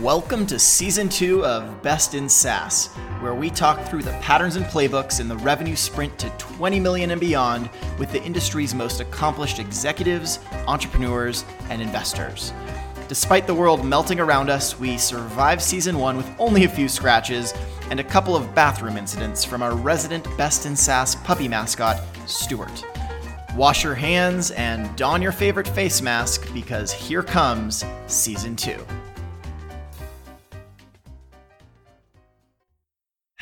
Welcome 0.00 0.46
to 0.46 0.58
season 0.58 1.10
two 1.10 1.44
of 1.44 1.82
Best 1.82 2.14
in 2.14 2.26
SaaS, 2.26 2.86
where 3.20 3.34
we 3.34 3.50
talk 3.50 3.86
through 3.86 4.02
the 4.02 4.18
patterns 4.22 4.56
and 4.56 4.64
playbooks 4.64 5.20
in 5.20 5.28
the 5.28 5.36
revenue 5.36 5.76
sprint 5.76 6.18
to 6.20 6.30
20 6.38 6.80
million 6.80 7.10
and 7.10 7.20
beyond 7.20 7.68
with 7.98 8.10
the 8.10 8.22
industry's 8.22 8.74
most 8.74 9.00
accomplished 9.00 9.58
executives, 9.58 10.38
entrepreneurs, 10.66 11.44
and 11.68 11.82
investors. 11.82 12.54
Despite 13.08 13.46
the 13.46 13.54
world 13.54 13.84
melting 13.84 14.20
around 14.20 14.48
us, 14.48 14.80
we 14.80 14.96
survived 14.96 15.60
season 15.60 15.98
one 15.98 16.16
with 16.16 16.30
only 16.38 16.64
a 16.64 16.68
few 16.70 16.88
scratches 16.88 17.52
and 17.90 18.00
a 18.00 18.04
couple 18.04 18.34
of 18.34 18.54
bathroom 18.54 18.96
incidents 18.96 19.44
from 19.44 19.62
our 19.62 19.74
resident 19.74 20.24
Best 20.38 20.64
in 20.64 20.74
SaaS 20.74 21.14
puppy 21.16 21.46
mascot, 21.46 22.00
Stuart. 22.24 22.86
Wash 23.54 23.84
your 23.84 23.96
hands 23.96 24.50
and 24.52 24.96
don 24.96 25.20
your 25.20 25.32
favorite 25.32 25.68
face 25.68 26.00
mask 26.00 26.50
because 26.54 26.90
here 26.90 27.22
comes 27.22 27.84
season 28.06 28.56
two. 28.56 28.82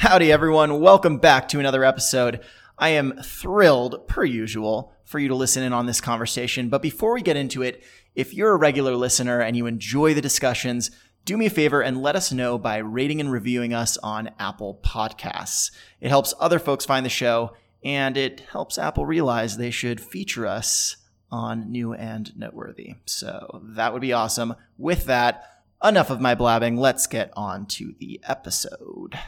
Howdy, 0.01 0.31
everyone. 0.31 0.79
Welcome 0.79 1.19
back 1.19 1.49
to 1.49 1.59
another 1.59 1.85
episode. 1.85 2.39
I 2.79 2.91
am 2.91 3.21
thrilled, 3.21 4.07
per 4.07 4.25
usual, 4.25 4.93
for 5.05 5.19
you 5.19 5.27
to 5.27 5.35
listen 5.35 5.65
in 5.65 5.73
on 5.73 5.87
this 5.87 6.01
conversation. 6.01 6.69
But 6.69 6.83
before 6.83 7.15
we 7.15 7.21
get 7.21 7.37
into 7.37 7.63
it, 7.63 7.83
if 8.15 8.33
you're 8.33 8.53
a 8.53 8.59
regular 8.59 8.95
listener 8.95 9.41
and 9.41 9.57
you 9.57 9.67
enjoy 9.67 10.15
the 10.15 10.21
discussions, 10.21 10.93
do 11.25 11.37
me 11.37 11.47
a 11.47 11.51
favor 11.51 11.81
and 11.81 12.01
let 12.01 12.15
us 12.15 12.31
know 12.31 12.59
by 12.59 12.77
rating 12.77 13.19
and 13.21 13.33
reviewing 13.33 13.75
us 13.75 13.97
on 13.97 14.31
Apple 14.39 14.79
Podcasts. 14.85 15.73
It 16.01 16.11
helps 16.11 16.33
other 16.39 16.61
folks 16.61 16.85
find 16.85 17.05
the 17.05 17.11
show 17.11 17.57
and 17.83 18.17
it 18.17 18.39
helps 18.53 18.79
Apple 18.79 19.05
realize 19.05 19.57
they 19.57 19.73
should 19.73 20.01
feature 20.01 20.47
us 20.47 20.97
on 21.33 21.73
New 21.73 21.93
and 21.93 22.39
Noteworthy. 22.39 22.95
So 23.07 23.63
that 23.75 23.93
would 23.93 24.03
be 24.03 24.13
awesome. 24.13 24.55
With 24.77 25.07
that, 25.07 25.65
enough 25.83 26.11
of 26.11 26.21
my 26.21 26.37
blabbing. 26.37 26.77
Let's 26.77 27.09
get 27.09 27.33
on 27.35 27.67
to 27.67 27.97
the 27.99 28.21
episode. 28.29 29.19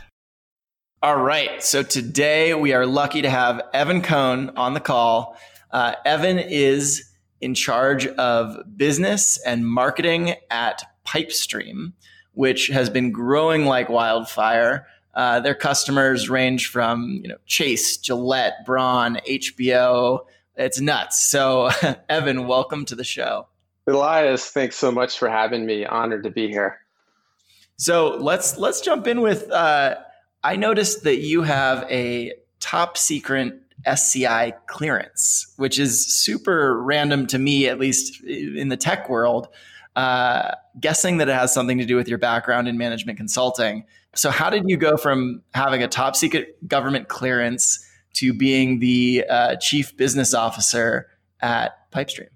All 1.03 1.17
right. 1.17 1.63
So 1.63 1.83
today 1.83 2.53
we 2.53 2.75
are 2.75 2.85
lucky 2.85 3.23
to 3.23 3.31
have 3.31 3.63
Evan 3.73 4.03
Cohn 4.03 4.51
on 4.51 4.75
the 4.75 4.81
call. 4.81 5.35
Uh, 5.71 5.95
Evan 6.05 6.39
is 6.39 7.11
in 7.41 7.55
charge 7.55 8.07
of 8.07 8.77
business 8.77 9.39
and 9.47 9.67
marketing 9.67 10.35
at 10.51 10.83
Pypestream, 11.07 11.95
which 12.35 12.67
has 12.67 12.91
been 12.91 13.13
growing 13.13 13.65
like 13.65 13.89
wildfire. 13.89 14.87
Uh, 15.15 15.41
their 15.41 15.55
customers 15.55 16.29
range 16.29 16.67
from 16.67 17.21
you 17.23 17.31
know 17.31 17.39
Chase, 17.47 17.97
Gillette, 17.97 18.67
Braun, 18.67 19.21
HBO. 19.27 20.27
It's 20.57 20.83
nuts. 20.83 21.31
So, 21.31 21.71
Evan, 22.11 22.47
welcome 22.47 22.85
to 22.85 22.95
the 22.95 23.05
show. 23.05 23.47
Elias, 23.87 24.51
thanks 24.51 24.77
so 24.77 24.93
much 24.93 25.19
for 25.19 25.31
having 25.31 25.65
me. 25.65 25.87
Honored 25.87 26.25
to 26.25 26.31
be 26.31 26.49
here. 26.49 26.79
So 27.79 28.19
let's 28.19 28.59
let's 28.59 28.83
jump 28.83 29.07
in 29.07 29.23
with 29.23 29.51
uh, 29.51 29.95
I 30.43 30.57
noticed 30.57 31.05
that 31.05 31.19
you 31.19 31.43
have 31.43 31.85
a 31.91 32.33
top 32.61 32.97
secret 32.97 33.61
SCI 33.87 34.53
clearance, 34.67 35.53
which 35.57 35.79
is 35.79 36.07
super 36.07 36.81
random 36.83 37.27
to 37.29 37.39
me, 37.39 37.67
at 37.69 37.79
least 37.79 38.23
in 38.25 38.69
the 38.69 38.77
tech 38.77 39.09
world. 39.09 39.49
Uh, 39.97 40.53
guessing 40.79 41.19
that 41.19 41.29
it 41.29 41.35
has 41.35 41.53
something 41.53 41.79
to 41.79 41.85
do 41.85 41.97
with 41.97 42.09
your 42.09 42.19
background 42.19 42.69
in 42.69 42.79
management 42.79 43.19
consulting. 43.19 43.85
So, 44.15 44.31
how 44.31 44.49
did 44.49 44.65
you 44.67 44.77
go 44.77 44.97
from 44.97 45.43
having 45.53 45.83
a 45.83 45.89
top 45.89 46.15
secret 46.15 46.67
government 46.69 47.09
clearance 47.09 47.85
to 48.15 48.33
being 48.33 48.79
the 48.79 49.25
uh, 49.29 49.57
chief 49.57 49.97
business 49.97 50.33
officer 50.33 51.09
at 51.41 51.91
Pypestream? 51.91 52.29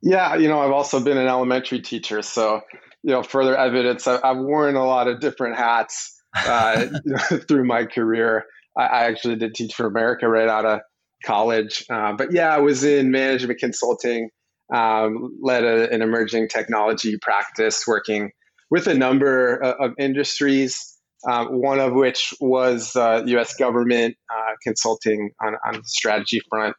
Yeah, 0.00 0.34
you 0.34 0.48
know, 0.48 0.60
I've 0.60 0.72
also 0.72 0.98
been 0.98 1.18
an 1.18 1.28
elementary 1.28 1.80
teacher, 1.80 2.22
so 2.22 2.62
you 3.02 3.10
know, 3.10 3.22
further 3.22 3.56
evidence. 3.56 4.06
I've 4.06 4.38
worn 4.38 4.74
a 4.74 4.84
lot 4.84 5.08
of 5.08 5.20
different 5.20 5.56
hats 5.56 6.21
uh, 6.34 6.86
through 7.48 7.64
my 7.64 7.84
career. 7.84 8.44
I, 8.76 8.82
I, 8.82 9.02
actually 9.04 9.36
did 9.36 9.54
teach 9.54 9.74
for 9.74 9.86
America 9.86 10.28
right 10.28 10.48
out 10.48 10.64
of 10.64 10.80
college. 11.24 11.84
Uh, 11.90 12.12
but 12.12 12.32
yeah, 12.32 12.54
I 12.54 12.58
was 12.58 12.84
in 12.84 13.10
management 13.10 13.58
consulting, 13.58 14.30
um, 14.74 15.38
led 15.42 15.64
a, 15.64 15.92
an 15.92 16.02
emerging 16.02 16.48
technology 16.48 17.18
practice 17.20 17.84
working 17.86 18.30
with 18.70 18.86
a 18.86 18.94
number 18.94 19.56
of, 19.56 19.90
of 19.90 19.94
industries. 19.98 20.88
Um, 21.30 21.60
one 21.60 21.78
of 21.78 21.92
which 21.92 22.34
was 22.40 22.96
uh, 22.96 23.22
U.S. 23.26 23.54
government 23.54 24.16
uh, 24.28 24.54
consulting 24.64 25.30
on, 25.40 25.54
on 25.64 25.74
the 25.74 25.82
strategy 25.84 26.40
front, 26.50 26.74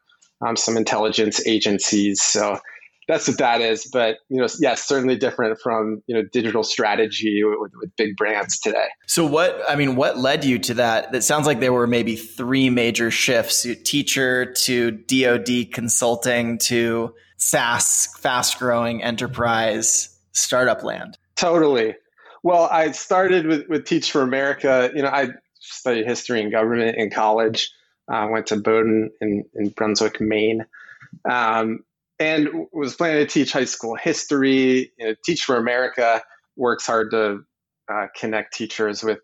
um, 0.46 0.58
some 0.58 0.76
intelligence 0.76 1.48
agencies. 1.48 2.22
So 2.22 2.60
that's 3.08 3.28
what 3.28 3.38
that 3.38 3.62
is. 3.62 3.90
But 3.92 4.18
you 4.30 4.40
know, 4.40 4.48
yes, 4.60 4.86
certainly 4.86 5.18
different 5.18 5.60
from 5.62 6.02
you 6.08 6.16
know 6.16 6.24
digital 6.32 6.64
strategy 6.64 7.44
with, 7.44 7.72
with, 7.80 7.96
big 7.96 8.16
brands 8.16 8.60
today. 8.60 8.88
So 9.08 9.26
what 9.26 9.60
I 9.70 9.76
mean, 9.76 9.96
what 9.96 10.18
led 10.18 10.46
you 10.46 10.60
to 10.60 10.74
that? 10.76 11.12
That 11.12 11.24
sounds 11.24 11.46
like 11.46 11.60
there 11.60 11.74
were 11.74 11.88
maybe 11.88 12.16
three 12.16 12.70
major 12.70 13.12
shifts: 13.12 13.68
teacher 13.84 14.54
to 14.54 14.92
DoD 14.92 15.72
consulting 15.72 16.58
to 16.60 17.14
SaaS, 17.38 18.08
fast-growing 18.20 19.04
enterprise 19.04 20.18
startup 20.32 20.84
land. 20.84 21.18
Totally. 21.36 21.96
Well, 22.42 22.68
I 22.72 22.92
started 22.92 23.46
with, 23.48 23.68
with 23.70 23.86
Teach 23.86 24.12
for 24.12 24.22
America. 24.22 24.92
You 24.94 25.02
know, 25.02 25.10
I 25.10 25.30
studied 25.60 26.06
history 26.06 26.42
and 26.42 26.52
government 26.52 26.98
in 26.98 27.10
college. 27.10 27.72
I 28.10 28.24
uh, 28.24 28.28
went 28.28 28.48
to 28.48 28.58
Bowdoin 28.58 29.12
in, 29.22 29.46
in 29.56 29.70
Brunswick, 29.70 30.20
Maine. 30.20 30.66
Um, 31.30 31.86
and 32.20 32.50
was 32.72 32.96
planning 32.96 33.26
to 33.26 33.32
teach 33.32 33.52
high 33.52 33.66
school 33.66 33.96
history. 33.96 34.92
You 34.98 35.08
know, 35.08 35.16
teach 35.26 35.44
for 35.44 35.58
America 35.58 36.22
works 36.56 36.86
hard 36.86 37.12
to 37.12 37.40
uh, 37.92 38.08
connect 38.16 38.54
teachers 38.54 39.04
with 39.04 39.20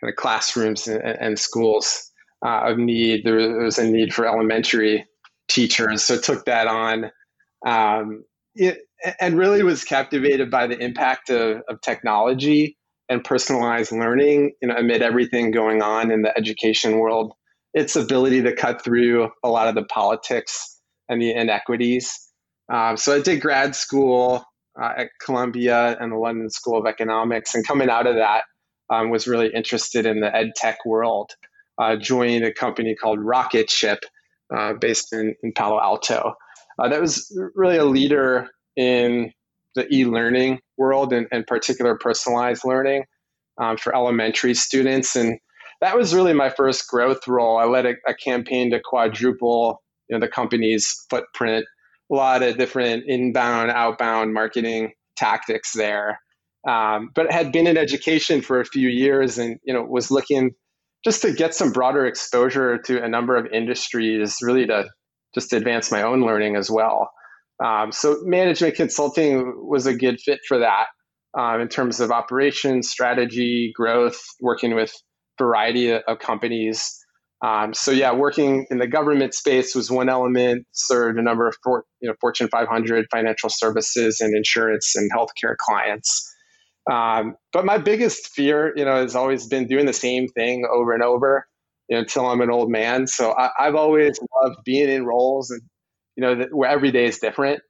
kind 0.00 0.10
of 0.10 0.16
classrooms 0.16 0.86
and, 0.88 1.02
and 1.02 1.38
schools 1.38 2.10
uh, 2.44 2.62
of 2.64 2.78
need. 2.78 3.24
There 3.24 3.62
was 3.62 3.78
a 3.78 3.88
need 3.88 4.14
for 4.14 4.26
elementary 4.26 5.06
teachers, 5.48 6.04
so 6.04 6.18
took 6.18 6.44
that 6.46 6.66
on, 6.66 7.10
um, 7.66 8.24
it, 8.54 8.78
and 9.20 9.36
really 9.36 9.62
was 9.62 9.84
captivated 9.84 10.50
by 10.50 10.66
the 10.66 10.78
impact 10.78 11.30
of, 11.30 11.62
of 11.68 11.80
technology 11.80 12.76
and 13.08 13.24
personalized 13.24 13.92
learning 13.92 14.52
you 14.62 14.68
know, 14.68 14.76
amid 14.76 15.02
everything 15.02 15.50
going 15.50 15.82
on 15.82 16.10
in 16.10 16.22
the 16.22 16.36
education 16.38 16.98
world. 16.98 17.32
Its 17.74 17.94
ability 17.94 18.42
to 18.42 18.54
cut 18.54 18.82
through 18.82 19.30
a 19.44 19.48
lot 19.48 19.68
of 19.68 19.74
the 19.74 19.84
politics 19.84 20.80
and 21.08 21.20
the 21.20 21.32
inequities 21.32 22.29
um, 22.70 22.96
so 22.96 23.16
I 23.16 23.20
did 23.20 23.40
grad 23.40 23.74
school 23.74 24.44
uh, 24.80 24.92
at 24.98 25.08
Columbia 25.24 25.96
and 26.00 26.12
the 26.12 26.16
London 26.16 26.50
School 26.50 26.78
of 26.78 26.86
Economics, 26.86 27.54
and 27.54 27.66
coming 27.66 27.90
out 27.90 28.06
of 28.06 28.16
that, 28.16 28.44
um, 28.90 29.10
was 29.10 29.26
really 29.26 29.50
interested 29.54 30.06
in 30.06 30.20
the 30.20 30.34
ed 30.34 30.50
tech 30.56 30.84
world. 30.84 31.30
Uh, 31.78 31.96
joined 31.96 32.44
a 32.44 32.52
company 32.52 32.94
called 32.94 33.18
Rocketship, 33.20 34.00
uh, 34.54 34.74
based 34.74 35.12
in, 35.12 35.34
in 35.42 35.52
Palo 35.52 35.80
Alto. 35.80 36.34
Uh, 36.78 36.88
that 36.88 37.00
was 37.00 37.36
really 37.54 37.76
a 37.76 37.84
leader 37.84 38.48
in 38.76 39.32
the 39.74 39.86
e-learning 39.94 40.60
world, 40.76 41.12
and 41.12 41.26
in 41.32 41.44
particular 41.44 41.96
personalized 41.96 42.64
learning 42.64 43.04
um, 43.58 43.76
for 43.76 43.94
elementary 43.94 44.54
students. 44.54 45.16
And 45.16 45.38
that 45.80 45.96
was 45.96 46.14
really 46.14 46.32
my 46.32 46.50
first 46.50 46.88
growth 46.88 47.26
role. 47.26 47.58
I 47.58 47.64
led 47.64 47.86
a, 47.86 47.94
a 48.06 48.14
campaign 48.14 48.70
to 48.72 48.80
quadruple 48.80 49.82
you 50.08 50.16
know, 50.16 50.20
the 50.20 50.30
company's 50.30 51.06
footprint 51.08 51.64
a 52.10 52.14
lot 52.14 52.42
of 52.42 52.58
different 52.58 53.04
inbound, 53.06 53.70
outbound 53.70 54.34
marketing 54.34 54.92
tactics 55.16 55.72
there. 55.74 56.18
Um, 56.68 57.10
but 57.14 57.32
had 57.32 57.52
been 57.52 57.66
in 57.66 57.78
education 57.78 58.42
for 58.42 58.60
a 58.60 58.66
few 58.66 58.88
years 58.88 59.38
and 59.38 59.58
you 59.64 59.72
know 59.72 59.82
was 59.82 60.10
looking 60.10 60.50
just 61.04 61.22
to 61.22 61.32
get 61.32 61.54
some 61.54 61.72
broader 61.72 62.04
exposure 62.06 62.78
to 62.78 63.02
a 63.02 63.08
number 63.08 63.36
of 63.36 63.46
industries, 63.52 64.36
really 64.42 64.66
to 64.66 64.88
just 65.34 65.52
advance 65.52 65.90
my 65.90 66.02
own 66.02 66.22
learning 66.22 66.56
as 66.56 66.70
well. 66.70 67.10
Um, 67.64 67.92
so 67.92 68.18
management 68.24 68.74
consulting 68.74 69.66
was 69.66 69.86
a 69.86 69.94
good 69.94 70.20
fit 70.20 70.40
for 70.46 70.58
that 70.58 70.86
um, 71.38 71.60
in 71.60 71.68
terms 71.68 72.00
of 72.00 72.10
operations, 72.10 72.88
strategy, 72.88 73.72
growth, 73.74 74.20
working 74.40 74.74
with 74.74 74.92
variety 75.38 75.92
of 75.92 76.18
companies. 76.18 76.98
Um, 77.42 77.72
so 77.72 77.90
yeah, 77.90 78.12
working 78.12 78.66
in 78.70 78.78
the 78.78 78.86
government 78.86 79.34
space 79.34 79.74
was 79.74 79.90
one 79.90 80.08
element. 80.08 80.66
Served 80.72 81.18
a 81.18 81.22
number 81.22 81.48
of 81.48 81.56
for, 81.62 81.84
you 82.00 82.08
know 82.08 82.14
Fortune 82.20 82.48
500 82.48 83.06
financial 83.10 83.48
services 83.50 84.20
and 84.20 84.36
insurance 84.36 84.94
and 84.96 85.10
healthcare 85.12 85.56
clients. 85.56 86.26
Um, 86.90 87.36
but 87.52 87.64
my 87.64 87.78
biggest 87.78 88.28
fear, 88.28 88.72
you 88.76 88.84
know, 88.84 88.96
has 88.96 89.14
always 89.14 89.46
been 89.46 89.66
doing 89.66 89.86
the 89.86 89.92
same 89.92 90.28
thing 90.28 90.66
over 90.70 90.92
and 90.92 91.02
over 91.02 91.46
you 91.88 91.96
know, 91.96 92.00
until 92.00 92.26
I'm 92.26 92.40
an 92.40 92.50
old 92.50 92.70
man. 92.70 93.06
So 93.06 93.34
I, 93.36 93.50
have 93.58 93.74
always 93.74 94.18
loved 94.42 94.58
being 94.64 94.88
in 94.88 95.04
roles 95.04 95.50
and 95.50 95.60
you 96.16 96.22
know 96.22 96.46
where 96.52 96.70
every 96.70 96.90
day 96.92 97.06
is 97.06 97.18
different. 97.18 97.60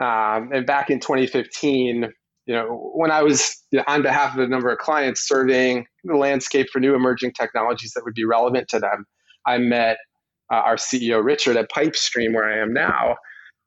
Um, 0.00 0.50
and 0.52 0.66
back 0.66 0.90
in 0.90 1.00
2015, 1.00 2.12
you 2.50 2.56
know, 2.56 2.90
when 2.96 3.12
I 3.12 3.22
was 3.22 3.62
you 3.70 3.78
know, 3.78 3.84
on 3.86 4.02
behalf 4.02 4.34
of 4.34 4.40
a 4.40 4.48
number 4.48 4.70
of 4.70 4.78
clients 4.78 5.20
surveying 5.28 5.86
the 6.02 6.16
landscape 6.16 6.66
for 6.72 6.80
new 6.80 6.96
emerging 6.96 7.32
technologies 7.38 7.92
that 7.94 8.02
would 8.04 8.14
be 8.14 8.24
relevant 8.24 8.66
to 8.70 8.80
them, 8.80 9.04
I 9.46 9.58
met 9.58 9.98
uh, 10.52 10.56
our 10.56 10.74
CEO 10.74 11.24
Richard 11.24 11.56
at 11.56 11.70
Pypestream, 11.70 12.34
where 12.34 12.50
I 12.50 12.60
am 12.60 12.72
now, 12.72 13.14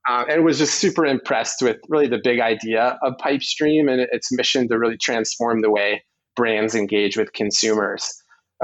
uh, 0.09 0.25
and 0.27 0.43
was 0.43 0.57
just 0.57 0.79
super 0.81 1.05
impressed 1.05 1.61
with 1.61 1.77
really 1.87 2.09
the 2.09 2.19
big 2.21 2.41
idea 2.41 2.99
of 3.01 3.13
Pypestream 3.23 3.89
and 3.89 4.01
its 4.11 4.33
mission 4.33 4.67
to 4.67 4.77
really 4.77 4.97
transform 4.97 5.61
the 5.61 5.71
way 5.71 6.03
brands 6.35 6.75
engage 6.75 7.15
with 7.15 7.31
consumers. 7.31 8.13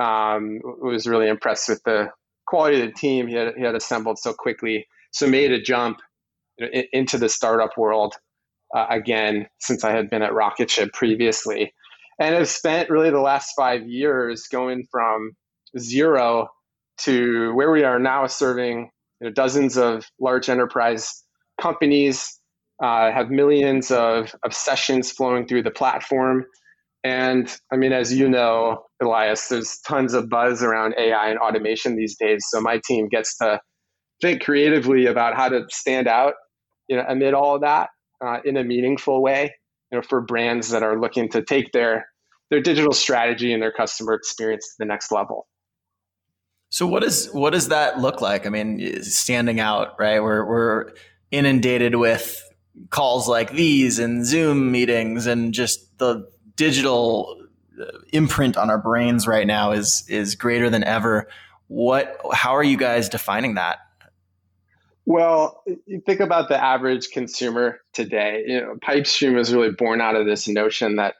Um, 0.01 0.59
was 0.81 1.07
really 1.07 1.29
impressed 1.29 1.69
with 1.69 1.81
the 1.85 2.09
quality 2.45 2.81
of 2.81 2.87
the 2.87 2.93
team 2.93 3.29
he 3.29 3.35
had, 3.35 3.53
he 3.55 3.63
had 3.63 3.73
assembled 3.73 4.19
so 4.19 4.33
quickly. 4.33 4.85
So 5.11 5.27
made 5.27 5.53
a 5.53 5.61
jump 5.61 5.99
into 6.91 7.17
the 7.17 7.29
startup 7.29 7.77
world 7.77 8.15
uh, 8.75 8.85
again 8.89 9.47
since 9.59 9.83
I 9.83 9.91
had 9.91 10.09
been 10.09 10.21
at 10.21 10.33
Rocketship 10.33 10.93
previously, 10.93 11.73
and 12.19 12.35
have 12.35 12.49
spent 12.49 12.89
really 12.89 13.09
the 13.09 13.21
last 13.21 13.53
five 13.57 13.87
years 13.87 14.47
going 14.51 14.85
from 14.91 15.31
zero 15.77 16.49
to 16.99 17.53
where 17.53 17.71
we 17.71 17.83
are 17.83 17.99
now, 17.99 18.27
serving 18.27 18.89
you 19.21 19.27
know, 19.27 19.31
dozens 19.31 19.77
of 19.77 20.05
large 20.19 20.49
enterprise 20.49 21.23
companies. 21.59 22.35
Uh, 22.81 23.11
have 23.11 23.29
millions 23.29 23.91
of, 23.91 24.33
of 24.45 24.53
sessions 24.53 25.11
flowing 25.11 25.45
through 25.45 25.61
the 25.61 25.69
platform. 25.69 26.45
And 27.03 27.53
I 27.73 27.75
mean, 27.75 27.91
as 27.91 28.13
you 28.13 28.29
know, 28.29 28.83
Elias, 29.01 29.49
there's 29.49 29.79
tons 29.85 30.13
of 30.13 30.29
buzz 30.29 30.63
around 30.63 30.95
AI 30.97 31.29
and 31.29 31.37
automation 31.39 31.97
these 31.97 32.15
days. 32.17 32.45
So 32.49 32.61
my 32.61 32.79
team 32.87 33.09
gets 33.09 33.37
to 33.39 33.59
think 34.21 34.43
creatively 34.43 35.07
about 35.07 35.35
how 35.35 35.49
to 35.49 35.65
stand 35.69 36.07
out, 36.07 36.35
you 36.87 36.95
know, 36.95 37.03
amid 37.05 37.33
all 37.33 37.55
of 37.55 37.61
that 37.63 37.89
uh, 38.25 38.39
in 38.45 38.57
a 38.57 38.63
meaningful 38.63 39.21
way, 39.21 39.55
you 39.91 39.97
know, 39.97 40.01
for 40.01 40.21
brands 40.21 40.69
that 40.69 40.83
are 40.83 40.99
looking 40.99 41.29
to 41.29 41.41
take 41.41 41.71
their 41.71 42.07
their 42.49 42.61
digital 42.61 42.93
strategy 42.93 43.53
and 43.53 43.61
their 43.61 43.71
customer 43.71 44.13
experience 44.13 44.65
to 44.69 44.75
the 44.79 44.85
next 44.85 45.11
level. 45.11 45.47
So 46.69 46.85
what 46.85 47.03
does 47.03 47.27
what 47.31 47.51
does 47.51 47.69
that 47.69 47.99
look 47.99 48.21
like? 48.21 48.45
I 48.45 48.49
mean, 48.49 49.01
standing 49.03 49.59
out, 49.59 49.99
right? 49.99 50.21
We're 50.21 50.45
we're 50.45 50.91
inundated 51.31 51.95
with 51.95 52.43
calls 52.89 53.27
like 53.27 53.51
these 53.51 53.99
and 53.99 54.25
Zoom 54.25 54.71
meetings 54.71 55.25
and 55.25 55.53
just 55.53 55.97
the 55.97 56.29
digital 56.55 57.43
uh, 57.79 57.85
imprint 58.13 58.57
on 58.57 58.69
our 58.69 58.77
brains 58.77 59.27
right 59.27 59.47
now 59.47 59.71
is 59.71 60.05
is 60.07 60.35
greater 60.35 60.69
than 60.69 60.83
ever. 60.83 61.27
What 61.67 62.19
how 62.33 62.55
are 62.55 62.63
you 62.63 62.77
guys 62.77 63.09
defining 63.09 63.55
that? 63.55 63.79
Well, 65.09 65.63
you 65.87 66.01
think 66.05 66.19
about 66.19 66.49
the 66.49 66.63
average 66.63 67.09
consumer 67.09 67.79
today. 67.93 68.43
You 68.45 68.61
know, 68.61 68.75
Pypestream 68.75 69.39
is 69.39 69.51
really 69.51 69.71
born 69.71 70.01
out 70.01 70.15
of 70.15 70.27
this 70.27 70.47
notion 70.47 70.97
that 70.97 71.15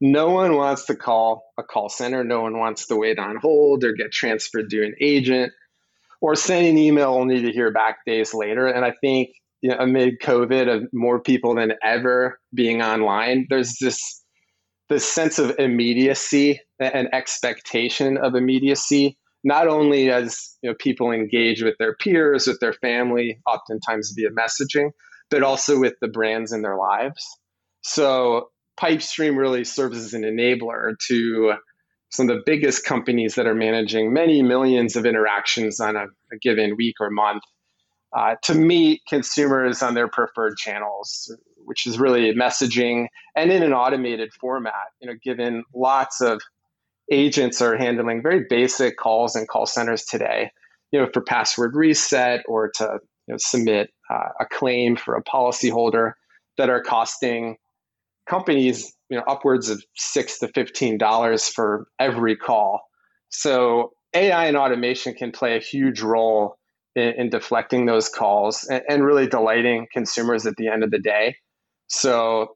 no 0.00 0.30
one 0.30 0.56
wants 0.56 0.86
to 0.86 0.96
call 0.96 1.44
a 1.58 1.62
call 1.62 1.90
center. 1.90 2.24
No 2.24 2.40
one 2.40 2.58
wants 2.58 2.86
to 2.86 2.96
wait 2.96 3.18
on 3.18 3.36
hold 3.36 3.84
or 3.84 3.92
get 3.92 4.10
transferred 4.10 4.70
to 4.70 4.82
an 4.82 4.94
agent 5.02 5.52
or 6.22 6.34
send 6.34 6.66
an 6.66 6.78
email 6.78 7.10
only 7.10 7.42
to 7.42 7.52
hear 7.52 7.70
back 7.70 8.06
days 8.06 8.32
later. 8.32 8.68
And 8.68 8.86
I 8.86 8.94
think 9.02 9.32
you 9.60 9.68
know, 9.68 9.76
amid 9.80 10.18
COVID, 10.22 10.74
of 10.74 10.88
more 10.94 11.20
people 11.20 11.56
than 11.56 11.74
ever 11.82 12.40
being 12.54 12.80
online, 12.80 13.48
there's 13.50 13.76
this 13.78 14.22
this 14.88 15.04
sense 15.04 15.38
of 15.38 15.58
immediacy 15.58 16.62
and 16.80 17.08
expectation 17.12 18.16
of 18.16 18.34
immediacy 18.34 19.18
not 19.46 19.68
only 19.68 20.10
as 20.10 20.56
you 20.60 20.70
know, 20.70 20.76
people 20.80 21.12
engage 21.12 21.62
with 21.62 21.76
their 21.78 21.94
peers, 21.94 22.48
with 22.48 22.58
their 22.58 22.72
family, 22.72 23.38
oftentimes 23.46 24.12
via 24.16 24.30
messaging, 24.30 24.90
but 25.30 25.44
also 25.44 25.78
with 25.78 25.94
the 26.00 26.08
brands 26.08 26.52
in 26.52 26.62
their 26.62 26.76
lives. 26.76 27.24
So 27.82 28.48
Pypestream 28.76 29.36
really 29.36 29.62
serves 29.62 29.98
as 29.98 30.14
an 30.14 30.22
enabler 30.22 30.94
to 31.06 31.54
some 32.10 32.28
of 32.28 32.36
the 32.36 32.42
biggest 32.44 32.84
companies 32.84 33.36
that 33.36 33.46
are 33.46 33.54
managing 33.54 34.12
many 34.12 34.42
millions 34.42 34.96
of 34.96 35.06
interactions 35.06 35.78
on 35.78 35.94
a, 35.94 36.06
a 36.32 36.38
given 36.42 36.74
week 36.76 36.96
or 36.98 37.10
month 37.10 37.44
uh, 38.16 38.34
to 38.42 38.54
meet 38.54 39.00
consumers 39.08 39.80
on 39.80 39.94
their 39.94 40.08
preferred 40.08 40.56
channels, 40.56 41.32
which 41.58 41.86
is 41.86 42.00
really 42.00 42.34
messaging 42.34 43.06
and 43.36 43.52
in 43.52 43.62
an 43.62 43.72
automated 43.72 44.32
format. 44.40 44.88
You 45.00 45.06
know, 45.06 45.14
given 45.22 45.62
lots 45.72 46.20
of 46.20 46.40
agents 47.10 47.60
are 47.60 47.76
handling 47.76 48.22
very 48.22 48.44
basic 48.48 48.96
calls 48.96 49.36
and 49.36 49.48
call 49.48 49.66
centers 49.66 50.04
today, 50.04 50.50
you 50.92 51.00
know, 51.00 51.08
for 51.12 51.22
password 51.22 51.74
reset 51.76 52.42
or 52.48 52.70
to 52.76 52.98
you 53.26 53.32
know, 53.32 53.38
submit 53.38 53.90
uh, 54.10 54.28
a 54.40 54.46
claim 54.46 54.96
for 54.96 55.16
a 55.16 55.22
policyholder 55.22 56.12
that 56.58 56.70
are 56.70 56.82
costing 56.82 57.56
companies, 58.28 58.94
you 59.08 59.16
know, 59.16 59.24
upwards 59.26 59.68
of 59.68 59.82
six 59.94 60.38
to 60.40 60.48
fifteen 60.48 60.98
dollars 60.98 61.48
for 61.48 61.86
every 61.98 62.36
call. 62.36 62.80
So 63.28 63.92
AI 64.14 64.46
and 64.46 64.56
automation 64.56 65.14
can 65.14 65.32
play 65.32 65.56
a 65.56 65.60
huge 65.60 66.00
role 66.00 66.56
in, 66.94 67.12
in 67.16 67.30
deflecting 67.30 67.86
those 67.86 68.08
calls 68.08 68.64
and, 68.64 68.82
and 68.88 69.04
really 69.04 69.26
delighting 69.26 69.86
consumers 69.92 70.46
at 70.46 70.56
the 70.56 70.68
end 70.68 70.82
of 70.82 70.90
the 70.90 70.98
day. 70.98 71.36
So 71.88 72.55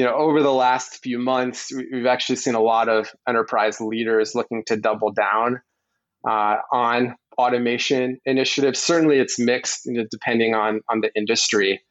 you 0.00 0.06
know, 0.06 0.14
over 0.14 0.42
the 0.42 0.50
last 0.50 1.02
few 1.02 1.18
months, 1.18 1.70
we've 1.70 2.06
actually 2.06 2.36
seen 2.36 2.54
a 2.54 2.60
lot 2.60 2.88
of 2.88 3.10
enterprise 3.28 3.82
leaders 3.82 4.34
looking 4.34 4.64
to 4.64 4.78
double 4.78 5.12
down 5.12 5.60
uh, 6.26 6.56
on 6.72 7.16
automation 7.36 8.18
initiatives. 8.24 8.78
Certainly, 8.78 9.18
it's 9.18 9.38
mixed, 9.38 9.84
you 9.84 9.92
know, 9.92 10.06
depending 10.10 10.54
on 10.54 10.80
on 10.88 11.02
the 11.02 11.14
industry. 11.14 11.82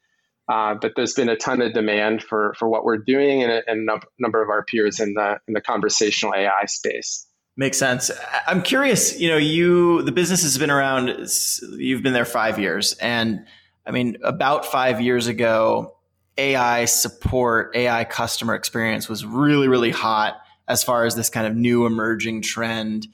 Uh, 0.51 0.73
but 0.73 0.93
there's 0.95 1.13
been 1.13 1.29
a 1.29 1.35
ton 1.35 1.61
of 1.61 1.71
demand 1.73 2.23
for 2.23 2.55
for 2.57 2.67
what 2.67 2.83
we're 2.83 2.97
doing, 2.97 3.43
and 3.43 3.51
a, 3.51 3.61
and 3.67 3.87
a 3.87 3.99
number 4.17 4.41
of 4.41 4.49
our 4.49 4.65
peers 4.65 4.99
in 4.99 5.13
the 5.13 5.37
in 5.47 5.53
the 5.53 5.61
conversational 5.61 6.33
AI 6.33 6.65
space. 6.65 7.27
Makes 7.57 7.77
sense. 7.77 8.09
I'm 8.47 8.63
curious. 8.63 9.19
You 9.19 9.29
know, 9.29 9.37
you 9.37 10.01
the 10.01 10.11
business 10.11 10.41
has 10.41 10.57
been 10.57 10.71
around. 10.71 11.29
You've 11.77 12.01
been 12.01 12.13
there 12.13 12.25
five 12.25 12.57
years, 12.57 12.93
and 12.93 13.45
I 13.85 13.91
mean, 13.91 14.17
about 14.23 14.65
five 14.65 14.99
years 14.99 15.27
ago, 15.27 15.98
AI 16.39 16.85
support, 16.85 17.75
AI 17.75 18.05
customer 18.05 18.55
experience 18.55 19.09
was 19.09 19.25
really, 19.25 19.67
really 19.67 19.91
hot 19.91 20.41
as 20.69 20.83
far 20.83 21.03
as 21.03 21.15
this 21.15 21.29
kind 21.29 21.45
of 21.45 21.55
new 21.55 21.85
emerging 21.85 22.41
trend. 22.41 23.07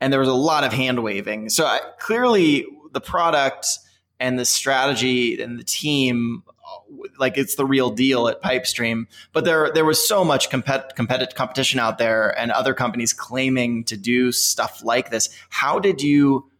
And 0.00 0.12
there 0.12 0.18
was 0.18 0.28
a 0.28 0.34
lot 0.34 0.64
of 0.64 0.72
hand 0.72 1.02
waving. 1.02 1.48
So 1.48 1.64
I, 1.64 1.80
clearly, 2.00 2.66
the 2.92 3.00
product 3.00 3.78
and 4.18 4.36
the 4.36 4.44
strategy 4.44 5.40
and 5.40 5.60
the 5.60 5.64
team, 5.64 6.42
like 7.18 7.38
it's 7.38 7.54
the 7.54 7.64
real 7.64 7.90
deal 7.90 8.26
at 8.26 8.42
Pypestream. 8.42 9.06
But 9.32 9.44
there, 9.44 9.70
there 9.70 9.84
was 9.84 10.06
so 10.06 10.24
much 10.24 10.50
compet- 10.50 10.96
competition 10.96 11.78
out 11.78 11.98
there, 11.98 12.36
and 12.36 12.50
other 12.50 12.74
companies 12.74 13.12
claiming 13.12 13.84
to 13.84 13.96
do 13.96 14.32
stuff 14.32 14.82
like 14.82 15.10
this. 15.10 15.28
How 15.50 15.78
did 15.78 16.02
you? 16.02 16.50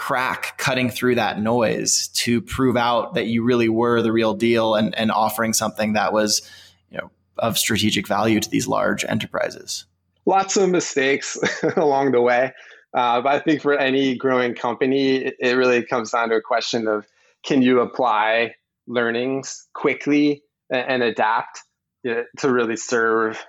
Crack 0.00 0.56
cutting 0.56 0.88
through 0.88 1.16
that 1.16 1.40
noise 1.40 2.08
to 2.08 2.40
prove 2.40 2.76
out 2.76 3.14
that 3.14 3.26
you 3.26 3.42
really 3.42 3.68
were 3.68 4.00
the 4.00 4.12
real 4.12 4.32
deal 4.34 4.74
and, 4.74 4.94
and 4.94 5.10
offering 5.10 5.52
something 5.52 5.92
that 5.92 6.12
was 6.12 6.42
you 6.90 6.98
know 6.98 7.10
of 7.38 7.58
strategic 7.58 8.08
value 8.08 8.40
to 8.40 8.48
these 8.48 8.66
large 8.66 9.04
enterprises. 9.04 9.84
Lots 10.24 10.56
of 10.56 10.70
mistakes 10.70 11.38
along 11.76 12.12
the 12.12 12.20
way 12.20 12.52
uh, 12.94 13.20
but 13.20 13.34
i 13.34 13.38
think 13.38 13.60
for 13.60 13.76
any 13.78 14.16
growing 14.16 14.54
company 14.54 15.16
it, 15.16 15.34
it 15.38 15.52
really 15.56 15.84
comes 15.84 16.10
down 16.10 16.30
to 16.30 16.36
a 16.36 16.42
question 16.42 16.88
of 16.88 17.06
can 17.44 17.62
you 17.62 17.80
apply 17.80 18.54
learnings 18.86 19.68
quickly 19.74 20.42
and, 20.70 20.88
and 20.88 21.02
adapt 21.02 21.62
to 22.04 22.50
really 22.50 22.76
serve 22.76 23.44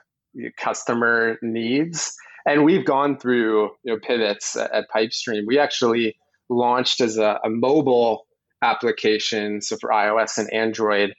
customer 0.57 1.37
needs? 1.41 2.15
And 2.45 2.63
we've 2.63 2.85
gone 2.85 3.17
through 3.17 3.71
you 3.83 3.93
know 3.93 3.99
pivots 4.01 4.55
at, 4.55 4.71
at 4.71 4.85
Pypestream. 4.93 5.43
We 5.45 5.59
actually 5.59 6.15
launched 6.51 7.01
as 7.01 7.17
a, 7.17 7.39
a 7.43 7.49
mobile 7.49 8.27
application, 8.61 9.61
so 9.61 9.77
for 9.77 9.89
iOS 9.89 10.37
and 10.37 10.53
Android, 10.53 11.15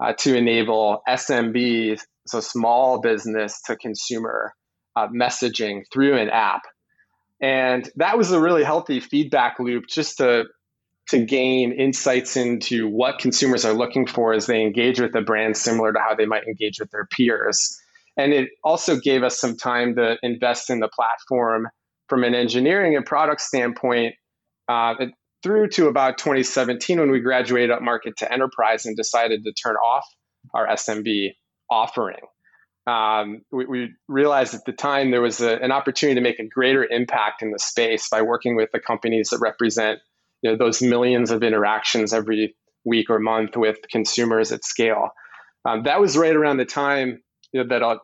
uh, 0.00 0.12
to 0.18 0.36
enable 0.36 1.00
SMB, 1.08 2.00
so 2.26 2.40
small 2.40 3.00
business 3.00 3.60
to 3.62 3.76
consumer 3.76 4.52
uh, 4.96 5.08
messaging 5.08 5.82
through 5.92 6.16
an 6.18 6.28
app. 6.28 6.62
And 7.40 7.88
that 7.96 8.18
was 8.18 8.32
a 8.32 8.40
really 8.40 8.64
healthy 8.64 9.00
feedback 9.00 9.58
loop 9.58 9.84
just 9.88 10.18
to, 10.18 10.44
to 11.08 11.24
gain 11.24 11.72
insights 11.72 12.36
into 12.36 12.88
what 12.88 13.18
consumers 13.18 13.64
are 13.64 13.74
looking 13.74 14.06
for 14.06 14.32
as 14.32 14.46
they 14.46 14.62
engage 14.62 15.00
with 15.00 15.12
the 15.12 15.20
brand, 15.20 15.56
similar 15.56 15.92
to 15.92 15.98
how 15.98 16.14
they 16.14 16.26
might 16.26 16.44
engage 16.44 16.80
with 16.80 16.90
their 16.90 17.06
peers. 17.06 17.78
And 18.16 18.32
it 18.32 18.50
also 18.62 18.98
gave 18.98 19.22
us 19.22 19.38
some 19.38 19.56
time 19.56 19.96
to 19.96 20.16
invest 20.22 20.70
in 20.70 20.80
the 20.80 20.88
platform 20.88 21.68
from 22.08 22.24
an 22.24 22.34
engineering 22.34 22.96
and 22.96 23.04
product 23.04 23.40
standpoint 23.40 24.14
uh, 24.68 24.94
through 25.42 25.68
to 25.68 25.88
about 25.88 26.18
2017 26.18 26.98
when 26.98 27.10
we 27.10 27.20
graduated 27.20 27.70
up 27.70 27.82
market 27.82 28.16
to 28.18 28.32
enterprise 28.32 28.86
and 28.86 28.96
decided 28.96 29.44
to 29.44 29.52
turn 29.52 29.76
off 29.76 30.04
our 30.54 30.66
SMB 30.66 31.32
offering. 31.70 32.20
Um, 32.86 33.42
we, 33.50 33.64
we, 33.64 33.92
realized 34.08 34.54
at 34.54 34.64
the 34.66 34.72
time 34.72 35.10
there 35.10 35.22
was 35.22 35.40
a, 35.40 35.56
an 35.56 35.72
opportunity 35.72 36.16
to 36.16 36.20
make 36.20 36.38
a 36.38 36.46
greater 36.46 36.84
impact 36.84 37.42
in 37.42 37.50
the 37.50 37.58
space 37.58 38.08
by 38.10 38.20
working 38.20 38.56
with 38.56 38.70
the 38.72 38.80
companies 38.80 39.30
that 39.30 39.38
represent 39.40 40.00
you 40.42 40.50
know, 40.50 40.56
those 40.58 40.82
millions 40.82 41.30
of 41.30 41.42
interactions 41.42 42.12
every 42.12 42.54
week 42.84 43.08
or 43.08 43.18
month 43.18 43.56
with 43.56 43.78
consumers 43.90 44.52
at 44.52 44.64
scale. 44.64 45.08
Um, 45.64 45.84
that 45.84 45.98
was 45.98 46.16
right 46.16 46.36
around 46.36 46.58
the 46.58 46.66
time 46.66 47.22
you 47.52 47.62
know, 47.62 47.68
that 47.68 47.82
uh, 47.82 47.98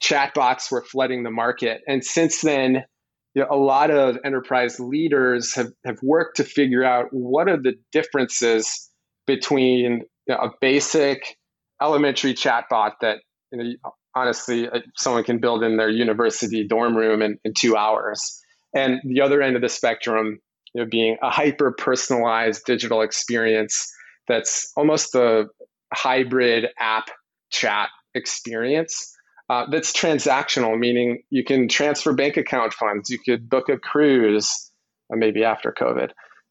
chatbots 0.00 0.70
were 0.70 0.82
flooding 0.82 1.24
the 1.24 1.30
market. 1.30 1.80
And 1.88 2.04
since 2.04 2.40
then, 2.40 2.84
you 3.34 3.42
know, 3.42 3.48
a 3.50 3.56
lot 3.56 3.90
of 3.90 4.18
enterprise 4.24 4.80
leaders 4.80 5.54
have, 5.54 5.68
have 5.84 5.98
worked 6.02 6.36
to 6.36 6.44
figure 6.44 6.84
out 6.84 7.06
what 7.10 7.48
are 7.48 7.56
the 7.56 7.74
differences 7.92 8.88
between 9.26 10.02
you 10.26 10.34
know, 10.34 10.36
a 10.36 10.50
basic 10.60 11.36
elementary 11.80 12.34
chatbot 12.34 12.92
that 13.00 13.18
you 13.52 13.58
know, 13.58 13.92
honestly 14.14 14.68
uh, 14.68 14.80
someone 14.96 15.24
can 15.24 15.38
build 15.38 15.62
in 15.62 15.76
their 15.76 15.88
university 15.88 16.66
dorm 16.66 16.96
room 16.96 17.22
in, 17.22 17.38
in 17.44 17.54
two 17.54 17.76
hours, 17.76 18.40
and 18.74 19.00
the 19.04 19.20
other 19.20 19.42
end 19.42 19.56
of 19.56 19.62
the 19.62 19.68
spectrum, 19.68 20.40
you 20.74 20.82
know, 20.82 20.88
being 20.90 21.16
a 21.22 21.30
hyper 21.30 21.72
personalized 21.72 22.64
digital 22.64 23.00
experience 23.00 23.92
that's 24.28 24.72
almost 24.76 25.14
a 25.14 25.46
hybrid 25.92 26.66
app 26.78 27.08
chat 27.50 27.88
experience 28.14 29.16
uh, 29.50 29.66
that's 29.68 29.92
transactional, 29.92 30.78
meaning 30.78 31.22
you 31.30 31.42
can 31.42 31.66
transfer 31.66 32.12
bank 32.12 32.36
account 32.36 32.72
funds, 32.72 33.10
you 33.10 33.18
could 33.18 33.50
book 33.50 33.68
a 33.68 33.76
cruise, 33.76 34.70
uh, 35.12 35.16
maybe 35.16 35.42
after 35.42 35.72
COVID. 35.76 36.10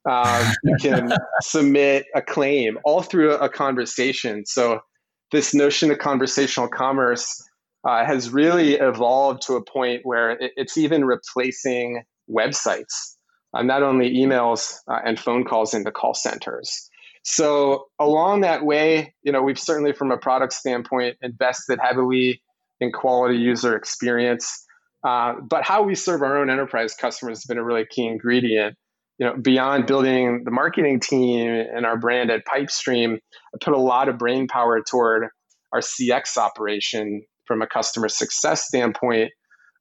Um, 0.09 0.53
you 0.65 0.75
can 0.81 1.13
submit 1.41 2.07
a 2.13 2.21
claim 2.21 2.77
all 2.83 3.01
through 3.01 3.35
a, 3.35 3.45
a, 3.45 3.49
conversation. 3.49 4.45
So, 4.45 4.81
this 5.31 5.53
notion 5.53 5.91
of 5.91 5.99
conversational 5.99 6.67
commerce 6.67 7.41
uh, 7.87 8.05
has 8.05 8.31
really 8.31 8.73
evolved 8.73 9.43
to 9.43 9.53
a 9.53 9.63
point 9.63 10.01
where 10.03 10.31
it, 10.31 10.51
it's 10.57 10.77
even 10.77 11.05
replacing 11.05 12.03
websites, 12.29 13.15
uh, 13.53 13.61
not 13.61 13.81
only 13.81 14.13
emails 14.13 14.73
uh, 14.91 14.99
and 15.05 15.17
phone 15.17 15.45
calls 15.45 15.73
into 15.73 15.91
call 15.91 16.13
centers. 16.13 16.89
So, 17.23 17.85
along 17.97 18.41
that 18.41 18.65
way, 18.65 19.13
you 19.23 19.31
know, 19.31 19.41
we've 19.41 19.59
certainly, 19.59 19.93
from 19.93 20.11
a 20.11 20.17
product 20.17 20.51
standpoint, 20.51 21.15
invested 21.21 21.79
heavily 21.81 22.41
in 22.79 22.91
quality 22.91 23.37
user 23.37 23.75
experience. 23.75 24.65
Uh, 25.05 25.33
but 25.47 25.63
how 25.63 25.83
we 25.83 25.95
serve 25.95 26.21
our 26.21 26.37
own 26.37 26.49
enterprise 26.49 26.95
customers 26.95 27.39
has 27.39 27.45
been 27.45 27.57
a 27.57 27.63
really 27.63 27.85
key 27.89 28.05
ingredient. 28.05 28.75
You 29.17 29.27
know, 29.27 29.35
beyond 29.41 29.85
building 29.85 30.43
the 30.45 30.51
marketing 30.51 30.99
team 31.01 31.49
and 31.49 31.85
our 31.85 31.97
brand 31.97 32.31
at 32.31 32.45
Pypestream, 32.45 33.15
I 33.15 33.57
put 33.61 33.73
a 33.73 33.79
lot 33.79 34.07
of 34.07 34.17
brain 34.17 34.47
power 34.47 34.81
toward 34.81 35.27
our 35.73 35.81
CX 35.81 36.37
operation 36.37 37.23
from 37.45 37.61
a 37.61 37.67
customer 37.67 38.07
success 38.07 38.65
standpoint 38.65 39.31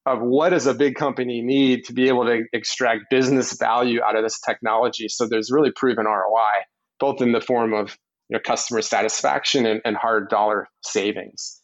of 0.07 0.21
what 0.21 0.51
does 0.51 0.67
a 0.67 0.75
big 0.75 0.95
company 0.95 1.43
need 1.43 1.85
to 1.85 1.93
be 1.93 2.09
able 2.09 2.25
to 2.25 2.43
extract 2.53 3.11
business 3.11 3.57
value 3.59 4.01
out 4.03 4.17
of 4.17 4.25
this 4.25 4.41
technology. 4.41 5.09
So 5.09 5.29
there's 5.29 5.51
really 5.53 5.71
proven 5.71 6.07
ROI, 6.07 6.65
both 6.99 7.21
in 7.21 7.33
the 7.33 7.41
form 7.41 7.75
of 7.75 7.97
you 8.29 8.37
know, 8.37 8.41
customer 8.45 8.83
satisfaction 8.83 9.67
and, 9.67 9.81
and 9.85 9.97
hard 9.97 10.29
dollar 10.29 10.69
savings. 10.83 11.58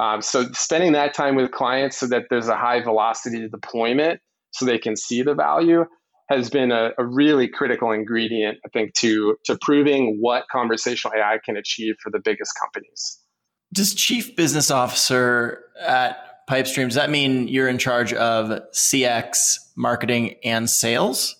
Um, 0.00 0.22
so 0.22 0.46
spending 0.52 0.92
that 0.92 1.12
time 1.12 1.34
with 1.34 1.50
clients 1.50 1.98
so 1.98 2.06
that 2.06 2.24
there's 2.30 2.48
a 2.48 2.56
high 2.56 2.82
velocity 2.82 3.46
deployment 3.48 4.20
so 4.50 4.64
they 4.64 4.78
can 4.78 4.96
see 4.96 5.20
the 5.20 5.34
value 5.34 5.84
has 6.30 6.48
been 6.48 6.72
a, 6.72 6.92
a, 6.96 7.04
really 7.04 7.48
critical 7.48 7.90
ingredient, 7.90 8.58
I 8.64 8.68
think, 8.70 8.94
to 8.94 9.36
to 9.44 9.58
proving 9.60 10.16
what 10.20 10.44
conversational 10.50 11.12
AI 11.14 11.38
can 11.44 11.56
achieve 11.56 11.96
for 12.02 12.10
the 12.10 12.18
biggest 12.18 12.52
companies. 12.58 13.18
Does 13.74 13.92
chief 13.92 14.34
business 14.36 14.70
officer 14.70 15.64
at 15.78 16.46
Pypestream 16.48 16.86
does 16.86 16.94
that 16.94 17.10
mean 17.10 17.48
you're 17.48 17.68
in 17.68 17.78
charge 17.78 18.14
of 18.14 18.62
CX, 18.72 19.56
marketing, 19.76 20.36
and 20.44 20.70
sales? 20.70 21.36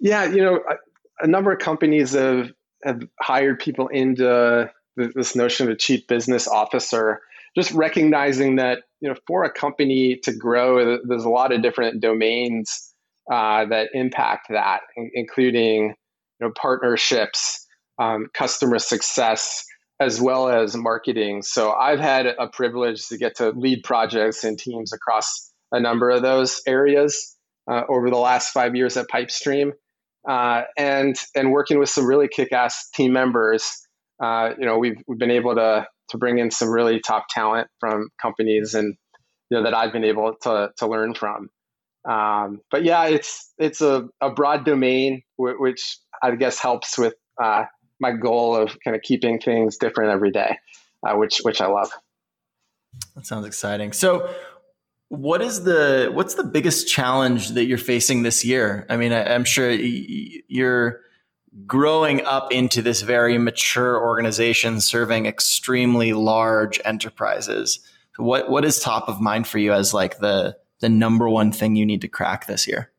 Yeah, 0.00 0.26
you 0.26 0.42
know, 0.42 0.60
a, 0.70 1.24
a 1.24 1.26
number 1.26 1.50
of 1.50 1.58
companies 1.58 2.12
have 2.12 2.52
have 2.84 3.02
hired 3.20 3.58
people 3.58 3.88
into 3.88 4.70
this 4.96 5.36
notion 5.36 5.66
of 5.66 5.72
a 5.72 5.76
chief 5.76 6.06
business 6.06 6.48
officer, 6.48 7.20
just 7.56 7.72
recognizing 7.72 8.56
that 8.56 8.82
you 9.00 9.08
know 9.08 9.16
for 9.26 9.44
a 9.44 9.50
company 9.50 10.18
to 10.24 10.32
grow, 10.32 10.98
there's 11.04 11.24
a 11.24 11.30
lot 11.30 11.52
of 11.52 11.62
different 11.62 12.00
domains 12.00 12.92
uh, 13.30 13.66
that 13.66 13.90
impact 13.92 14.48
that, 14.50 14.80
including 15.14 15.94
you 16.40 16.46
know 16.46 16.52
partnerships, 16.56 17.66
um, 17.98 18.26
customer 18.34 18.78
success, 18.78 19.64
as 20.00 20.20
well 20.20 20.48
as 20.48 20.76
marketing. 20.76 21.42
So 21.42 21.72
I've 21.72 22.00
had 22.00 22.26
a 22.26 22.48
privilege 22.48 23.08
to 23.08 23.18
get 23.18 23.36
to 23.36 23.50
lead 23.50 23.82
projects 23.84 24.44
and 24.44 24.58
teams 24.58 24.92
across 24.92 25.52
a 25.72 25.80
number 25.80 26.10
of 26.10 26.22
those 26.22 26.62
areas 26.66 27.36
uh, 27.70 27.82
over 27.88 28.10
the 28.10 28.16
last 28.16 28.52
five 28.52 28.76
years 28.76 28.96
at 28.96 29.08
Pypestream, 29.08 29.72
uh, 30.28 30.62
and 30.76 31.16
and 31.34 31.52
working 31.52 31.78
with 31.78 31.88
some 31.88 32.06
really 32.06 32.28
kick-ass 32.28 32.90
team 32.94 33.12
members 33.12 33.85
uh, 34.22 34.50
you 34.58 34.66
know, 34.66 34.78
we've 34.78 34.96
we've 35.06 35.18
been 35.18 35.30
able 35.30 35.54
to 35.54 35.86
to 36.10 36.18
bring 36.18 36.38
in 36.38 36.50
some 36.50 36.70
really 36.70 37.00
top 37.00 37.26
talent 37.30 37.68
from 37.80 38.08
companies 38.20 38.74
and 38.74 38.96
you 39.50 39.58
know 39.58 39.64
that 39.64 39.74
I've 39.74 39.92
been 39.92 40.04
able 40.04 40.34
to 40.42 40.70
to 40.78 40.86
learn 40.86 41.14
from. 41.14 41.50
Um, 42.08 42.60
but 42.70 42.84
yeah, 42.84 43.04
it's 43.06 43.52
it's 43.58 43.80
a, 43.80 44.08
a 44.20 44.30
broad 44.30 44.64
domain 44.64 45.22
w- 45.38 45.60
which 45.60 45.98
I 46.22 46.34
guess 46.36 46.58
helps 46.58 46.96
with 46.96 47.14
uh, 47.42 47.64
my 48.00 48.12
goal 48.12 48.56
of 48.56 48.76
kind 48.84 48.94
of 48.94 49.02
keeping 49.02 49.40
things 49.40 49.76
different 49.76 50.12
every 50.12 50.30
day, 50.30 50.58
uh, 51.06 51.14
which 51.16 51.40
which 51.42 51.60
I 51.60 51.66
love. 51.66 51.90
That 53.14 53.26
sounds 53.26 53.46
exciting. 53.46 53.92
So, 53.92 54.32
what 55.08 55.42
is 55.42 55.64
the 55.64 56.10
what's 56.12 56.34
the 56.34 56.44
biggest 56.44 56.88
challenge 56.88 57.50
that 57.50 57.64
you're 57.64 57.78
facing 57.78 58.22
this 58.22 58.44
year? 58.44 58.86
I 58.88 58.96
mean, 58.96 59.12
I, 59.12 59.34
am 59.34 59.44
sure 59.44 59.70
you're 59.70 61.00
growing 61.66 62.24
up 62.24 62.52
into 62.52 62.82
this 62.82 63.02
very 63.02 63.38
mature 63.38 64.00
organization 64.00 64.80
serving 64.80 65.26
extremely 65.26 66.12
large 66.12 66.80
enterprises. 66.84 67.80
What 68.16 68.50
what 68.50 68.64
is 68.64 68.78
top 68.78 69.08
of 69.08 69.20
mind 69.20 69.46
for 69.46 69.58
you 69.58 69.72
as 69.72 69.94
like 69.94 70.18
the 70.18 70.56
the 70.80 70.88
number 70.88 71.28
one 71.28 71.52
thing 71.52 71.76
you 71.76 71.86
need 71.86 72.02
to 72.02 72.08
crack 72.08 72.46
this 72.46 72.66
year? 72.66 72.90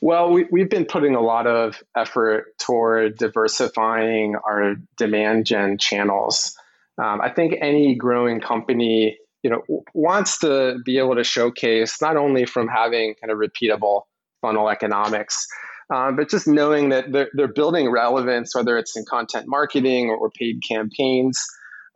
Well, 0.00 0.30
we, 0.30 0.46
we've 0.50 0.70
been 0.70 0.84
putting 0.84 1.14
a 1.14 1.20
lot 1.20 1.46
of 1.46 1.82
effort 1.96 2.58
toward 2.58 3.16
diversifying 3.16 4.36
our 4.36 4.76
demand 4.96 5.46
gen 5.46 5.78
channels. 5.78 6.56
Um, 7.02 7.20
I 7.20 7.30
think 7.30 7.54
any 7.60 7.94
growing 7.94 8.40
company, 8.40 9.18
you 9.42 9.50
know, 9.50 9.62
wants 9.94 10.38
to 10.38 10.78
be 10.84 10.98
able 10.98 11.14
to 11.16 11.24
showcase 11.24 12.00
not 12.00 12.16
only 12.16 12.46
from 12.46 12.68
having 12.68 13.14
kind 13.20 13.30
of 13.30 13.38
repeatable 13.38 14.02
funnel 14.40 14.68
economics, 14.68 15.46
um, 15.94 16.16
but 16.16 16.28
just 16.28 16.48
knowing 16.48 16.88
that 16.88 17.12
they're, 17.12 17.30
they're 17.34 17.52
building 17.52 17.90
relevance, 17.90 18.54
whether 18.54 18.76
it's 18.76 18.96
in 18.96 19.04
content 19.04 19.46
marketing 19.46 20.10
or, 20.10 20.30
paid 20.30 20.60
campaigns, 20.68 21.44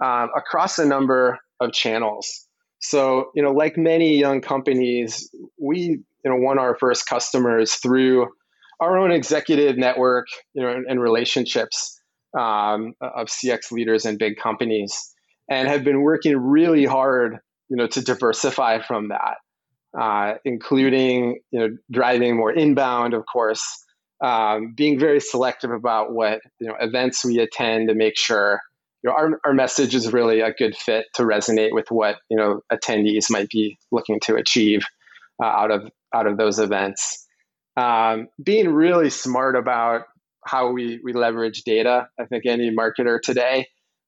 um, 0.03 0.31
across 0.37 0.79
a 0.79 0.85
number 0.85 1.39
of 1.61 1.73
channels. 1.73 2.47
So, 2.79 3.31
you 3.35 3.43
know, 3.43 3.51
like 3.51 3.77
many 3.77 4.17
young 4.17 4.41
companies, 4.41 5.29
we 5.61 6.01
you 6.25 6.31
know 6.31 6.37
won 6.37 6.59
our 6.59 6.77
first 6.77 7.07
customers 7.07 7.75
through 7.75 8.29
our 8.79 8.97
own 8.97 9.11
executive 9.11 9.77
network, 9.77 10.27
you 10.55 10.63
know, 10.63 10.71
and, 10.71 10.87
and 10.89 11.01
relationships 11.01 12.01
um, 12.39 12.95
of 13.03 13.27
CX 13.27 13.73
leaders 13.73 14.07
and 14.07 14.19
big 14.19 14.39
companies, 14.39 15.13
and 15.51 15.69
have 15.69 15.85
been 15.85 16.01
working 16.01 16.37
really 16.37 16.87
hard, 16.87 17.39
you 17.69 17.77
know, 17.77 17.89
to 17.89 18.01
diversify 18.01 18.81
from 18.81 19.09
that 19.09 19.37
uh, 19.99 20.35
including 20.45 21.41
you 21.51 21.61
know 21.61 21.77
driving 21.91 22.37
more 22.37 22.53
inbound, 22.53 23.15
of 23.15 23.25
course, 23.31 23.85
um, 24.23 24.75
being 24.77 24.99
very 24.99 25.21
selective 25.21 25.71
about 25.71 26.13
what 26.13 26.41
you 26.61 26.69
know 26.69 26.75
events 26.81 27.25
we 27.25 27.39
attend 27.39 27.89
to 27.89 27.95
make 27.95 28.17
sure 28.17 28.61
you 29.03 29.11
know 29.11 29.17
our, 29.17 29.41
our 29.45 29.55
message 29.55 29.95
is 29.95 30.13
really 30.13 30.41
a 30.41 30.53
good 30.53 30.77
fit 30.77 31.07
to 31.15 31.23
resonate 31.23 31.73
with 31.73 31.87
what 31.91 32.17
you 32.29 32.37
know 32.37 32.61
attendees 32.73 33.31
might 33.31 33.49
be 33.49 33.79
looking 33.91 34.21
to 34.21 34.37
achieve 34.37 34.83
uh, 35.43 35.47
out 35.47 35.71
of 35.71 35.91
out 36.15 36.27
of 36.27 36.37
those 36.37 36.59
events. 36.59 37.27
Um, 37.77 38.29
being 38.43 38.69
really 38.69 39.11
smart 39.11 39.57
about 39.57 40.03
how 40.45 40.73
we, 40.73 41.01
we 41.05 41.13
leverage 41.13 41.63
data. 41.63 42.09
I 42.19 42.25
think 42.25 42.47
any 42.47 42.71
marketer 42.75 43.21
today 43.21 43.67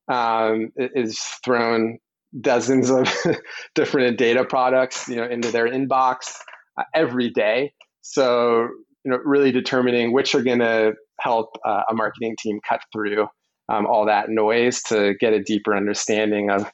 um, 0.08 0.72
is 0.76 1.18
thrown 1.44 1.98
dozens 2.40 2.90
of 2.90 3.08
different 3.74 4.18
data 4.18 4.44
products, 4.44 5.08
you 5.08 5.16
know, 5.16 5.24
into 5.24 5.50
their 5.50 5.68
inbox 5.68 6.34
uh, 6.78 6.84
every 6.94 7.30
day. 7.30 7.72
So, 8.00 8.68
you 9.04 9.10
know, 9.10 9.18
really 9.24 9.52
determining 9.52 10.12
which 10.12 10.34
are 10.34 10.42
going 10.42 10.60
to 10.60 10.94
help 11.20 11.56
uh, 11.64 11.82
a 11.90 11.94
marketing 11.94 12.36
team 12.38 12.60
cut 12.66 12.80
through 12.92 13.28
um, 13.68 13.86
all 13.86 14.06
that 14.06 14.28
noise 14.28 14.82
to 14.82 15.14
get 15.20 15.32
a 15.32 15.42
deeper 15.42 15.76
understanding 15.76 16.50
of, 16.50 16.70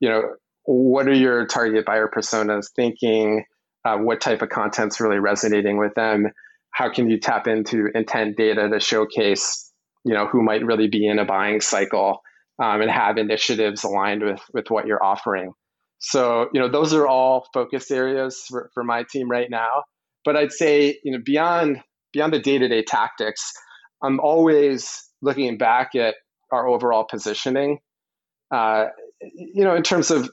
you 0.00 0.08
know, 0.08 0.22
what 0.64 1.08
are 1.08 1.14
your 1.14 1.46
target 1.46 1.84
buyer 1.84 2.08
personas 2.14 2.66
thinking? 2.74 3.44
Uh, 3.84 3.98
what 3.98 4.20
type 4.20 4.42
of 4.42 4.48
content's 4.48 5.00
really 5.00 5.18
resonating 5.18 5.78
with 5.78 5.94
them? 5.94 6.28
How 6.70 6.90
can 6.90 7.10
you 7.10 7.18
tap 7.18 7.46
into 7.46 7.88
intent 7.94 8.36
data 8.36 8.68
to 8.68 8.80
showcase, 8.80 9.70
you 10.04 10.14
know, 10.14 10.26
who 10.26 10.42
might 10.42 10.64
really 10.64 10.88
be 10.88 11.06
in 11.06 11.18
a 11.18 11.24
buying 11.24 11.60
cycle? 11.60 12.22
Um, 12.60 12.80
and 12.80 12.90
have 12.90 13.18
initiatives 13.18 13.84
aligned 13.84 14.22
with 14.22 14.40
with 14.52 14.70
what 14.70 14.86
you're 14.86 15.02
offering. 15.02 15.52
So 15.98 16.48
you 16.52 16.60
know 16.60 16.68
those 16.68 16.92
are 16.94 17.06
all 17.06 17.46
focus 17.54 17.90
areas 17.90 18.44
for, 18.48 18.70
for 18.74 18.84
my 18.84 19.04
team 19.10 19.30
right 19.30 19.50
now. 19.50 19.84
But 20.24 20.36
I'd 20.36 20.52
say 20.52 20.98
you 21.04 21.12
know 21.12 21.18
beyond 21.24 21.80
beyond 22.12 22.32
the 22.32 22.40
day 22.40 22.58
to 22.58 22.68
day 22.68 22.82
tactics, 22.82 23.52
I'm 24.02 24.20
always 24.20 25.08
looking 25.22 25.56
back 25.58 25.94
at 25.94 26.16
our 26.50 26.66
overall 26.66 27.04
positioning. 27.08 27.78
Uh, 28.50 28.86
you 29.20 29.64
know, 29.64 29.74
in 29.74 29.82
terms 29.82 30.10
of 30.10 30.30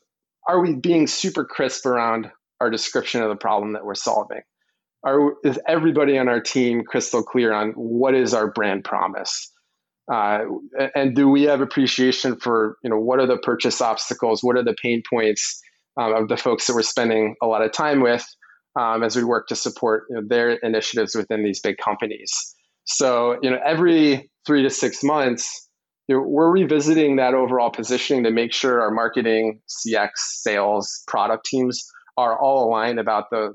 are 0.47 0.59
we 0.59 0.75
being 0.75 1.07
super 1.07 1.45
crisp 1.45 1.85
around 1.85 2.31
our 2.59 2.69
description 2.69 3.21
of 3.21 3.29
the 3.29 3.35
problem 3.35 3.73
that 3.73 3.85
we're 3.85 3.95
solving? 3.95 4.41
Are 5.03 5.33
is 5.45 5.59
everybody 5.67 6.17
on 6.17 6.27
our 6.27 6.41
team 6.41 6.83
crystal 6.83 7.23
clear 7.23 7.53
on 7.53 7.71
what 7.71 8.15
is 8.15 8.33
our 8.33 8.51
brand 8.51 8.83
promise? 8.83 9.51
Uh, 10.11 10.39
and 10.95 11.15
do 11.15 11.29
we 11.29 11.43
have 11.43 11.61
appreciation 11.61 12.35
for 12.35 12.77
you 12.83 12.89
know 12.89 12.99
what 12.99 13.19
are 13.19 13.27
the 13.27 13.37
purchase 13.37 13.81
obstacles? 13.81 14.43
What 14.43 14.57
are 14.57 14.63
the 14.63 14.75
pain 14.81 15.03
points 15.07 15.61
um, 15.97 16.13
of 16.13 16.27
the 16.29 16.37
folks 16.37 16.67
that 16.67 16.73
we're 16.73 16.81
spending 16.81 17.35
a 17.41 17.47
lot 17.47 17.61
of 17.61 17.71
time 17.71 18.01
with 18.01 18.25
um, 18.79 19.03
as 19.03 19.15
we 19.15 19.23
work 19.23 19.47
to 19.47 19.55
support 19.55 20.05
you 20.09 20.15
know, 20.15 20.21
their 20.27 20.51
initiatives 20.51 21.15
within 21.15 21.43
these 21.43 21.59
big 21.59 21.77
companies? 21.77 22.31
So 22.85 23.37
you 23.43 23.51
know 23.51 23.59
every 23.63 24.31
three 24.47 24.63
to 24.63 24.69
six 24.69 25.03
months, 25.03 25.69
you 26.07 26.15
know, 26.15 26.23
we're 26.25 26.51
revisiting 26.51 27.17
that 27.17 27.35
overall 27.35 27.69
positioning 27.69 28.23
to 28.23 28.31
make 28.31 28.51
sure 28.51 28.81
our 28.81 28.91
marketing, 28.91 29.61
CX, 29.69 30.09
sales, 30.15 31.03
product 31.07 31.45
teams 31.45 31.85
are 32.17 32.39
all 32.39 32.67
aligned 32.67 32.99
about 32.99 33.25
the 33.29 33.53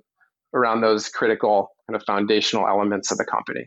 around 0.55 0.83
those 0.83 1.09
critical 1.09 1.71
kind 1.91 1.97
of 1.97 2.07
foundational 2.07 2.69
elements 2.69 3.11
of 3.11 3.19
the 3.19 3.25
company. 3.25 3.67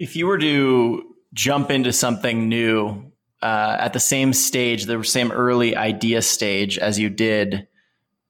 If 0.00 0.16
you 0.16 0.26
were 0.26 0.38
to 0.38 1.13
jump 1.34 1.70
into 1.70 1.92
something 1.92 2.48
new 2.48 3.12
uh, 3.42 3.76
at 3.78 3.92
the 3.92 4.00
same 4.00 4.32
stage, 4.32 4.86
the 4.86 5.02
same 5.04 5.30
early 5.30 5.76
idea 5.76 6.22
stage 6.22 6.78
as 6.78 6.98
you 6.98 7.10
did 7.10 7.68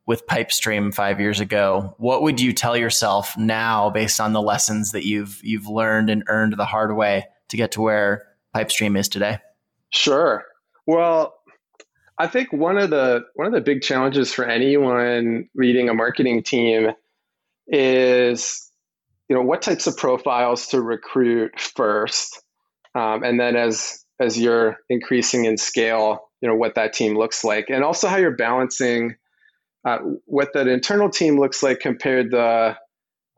with 0.06 0.26
Pypestream 0.26 0.92
five 0.92 1.20
years 1.20 1.40
ago, 1.40 1.94
what 1.98 2.22
would 2.22 2.40
you 2.40 2.52
tell 2.52 2.76
yourself 2.76 3.36
now 3.38 3.90
based 3.90 4.20
on 4.20 4.32
the 4.32 4.42
lessons 4.42 4.92
that 4.92 5.06
you've 5.06 5.40
you've 5.42 5.66
learned 5.66 6.10
and 6.10 6.24
earned 6.26 6.54
the 6.56 6.64
hard 6.64 6.94
way 6.96 7.26
to 7.48 7.56
get 7.56 7.72
to 7.72 7.80
where 7.80 8.26
Pypestream 8.54 8.98
is 8.98 9.08
today? 9.08 9.38
Sure. 9.90 10.44
Well, 10.86 11.34
I 12.18 12.26
think 12.26 12.52
one 12.52 12.76
of 12.76 12.90
the 12.90 13.24
one 13.34 13.46
of 13.46 13.52
the 13.54 13.60
big 13.60 13.82
challenges 13.82 14.32
for 14.32 14.44
anyone 14.44 15.48
leading 15.54 15.88
a 15.88 15.94
marketing 15.94 16.42
team 16.42 16.90
is 17.66 18.70
you 19.28 19.36
know 19.36 19.42
what 19.42 19.62
types 19.62 19.86
of 19.86 19.96
profiles 19.96 20.66
to 20.68 20.82
recruit 20.82 21.58
first, 21.58 22.42
um, 22.94 23.22
and 23.22 23.38
then 23.38 23.56
as 23.56 24.04
as 24.20 24.38
you're 24.38 24.76
increasing 24.88 25.44
in 25.44 25.56
scale, 25.56 26.20
you 26.40 26.48
know 26.48 26.54
what 26.56 26.74
that 26.76 26.92
team 26.92 27.16
looks 27.16 27.44
like, 27.44 27.66
and 27.68 27.84
also 27.84 28.08
how 28.08 28.16
you're 28.16 28.36
balancing 28.36 29.16
uh, 29.84 29.98
what 30.26 30.48
that 30.54 30.66
internal 30.66 31.10
team 31.10 31.38
looks 31.38 31.62
like 31.62 31.80
compared 31.80 32.30
to 32.30 32.76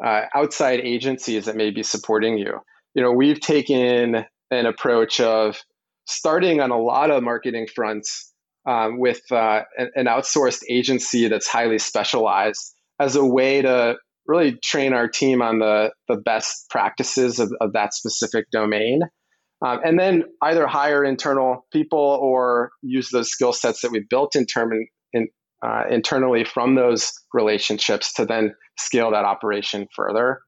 uh, 0.04 0.22
outside 0.34 0.80
agencies 0.80 1.46
that 1.46 1.56
may 1.56 1.70
be 1.70 1.82
supporting 1.82 2.38
you. 2.38 2.60
You 2.94 3.02
know, 3.02 3.12
we've 3.12 3.40
taken 3.40 4.24
an 4.50 4.66
approach 4.66 5.20
of 5.20 5.58
starting 6.06 6.60
on 6.60 6.70
a 6.70 6.80
lot 6.80 7.10
of 7.10 7.22
marketing 7.22 7.66
fronts 7.74 8.32
um, 8.66 8.98
with 8.98 9.20
uh, 9.30 9.62
an 9.94 10.06
outsourced 10.06 10.62
agency 10.68 11.28
that's 11.28 11.48
highly 11.48 11.78
specialized 11.78 12.74
as 13.00 13.16
a 13.16 13.24
way 13.24 13.62
to 13.62 13.96
really 14.26 14.58
train 14.64 14.92
our 14.92 15.08
team 15.08 15.42
on 15.42 15.58
the, 15.58 15.92
the 16.08 16.16
best 16.16 16.68
practices 16.70 17.38
of, 17.38 17.52
of 17.60 17.72
that 17.72 17.94
specific 17.94 18.50
domain. 18.50 19.02
Um, 19.66 19.80
and 19.84 19.98
then 19.98 20.24
either 20.42 20.66
hire 20.66 21.04
internal 21.04 21.66
people 21.72 21.98
or 21.98 22.70
use 22.82 23.10
those 23.10 23.30
skill 23.30 23.52
sets 23.52 23.80
that 23.80 23.90
we've 23.90 24.08
built 24.08 24.36
in 24.36 24.46
term 24.46 24.70
in, 25.12 25.28
uh, 25.62 25.84
internally 25.90 26.44
from 26.44 26.74
those 26.76 27.12
relationships 27.32 28.12
to 28.14 28.24
then 28.24 28.54
scale 28.78 29.10
that 29.10 29.24
operation 29.24 29.88
further. 29.94 30.40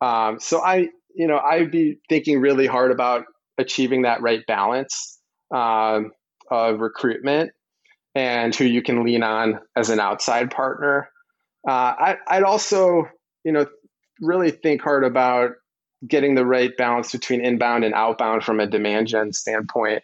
Um, 0.00 0.38
so 0.40 0.60
I, 0.60 0.88
you 1.14 1.26
know, 1.26 1.38
I'd 1.38 1.70
be 1.70 1.98
thinking 2.08 2.40
really 2.40 2.66
hard 2.66 2.90
about 2.90 3.24
achieving 3.58 4.02
that 4.02 4.22
right 4.22 4.40
balance 4.46 5.18
um, 5.54 6.12
of 6.50 6.80
recruitment 6.80 7.50
and 8.14 8.54
who 8.54 8.64
you 8.64 8.82
can 8.82 9.04
lean 9.04 9.22
on 9.22 9.60
as 9.76 9.90
an 9.90 10.00
outside 10.00 10.50
partner. 10.50 11.10
Uh, 11.68 11.92
I, 11.98 12.16
I'd 12.28 12.42
also, 12.44 13.08
you 13.44 13.52
know, 13.52 13.66
really 14.20 14.52
think 14.52 14.80
hard 14.80 15.04
about 15.04 15.50
getting 16.06 16.34
the 16.34 16.46
right 16.46 16.76
balance 16.76 17.12
between 17.12 17.44
inbound 17.44 17.84
and 17.84 17.94
outbound 17.94 18.44
from 18.44 18.60
a 18.60 18.66
demand 18.66 19.08
gen 19.08 19.32
standpoint. 19.32 20.02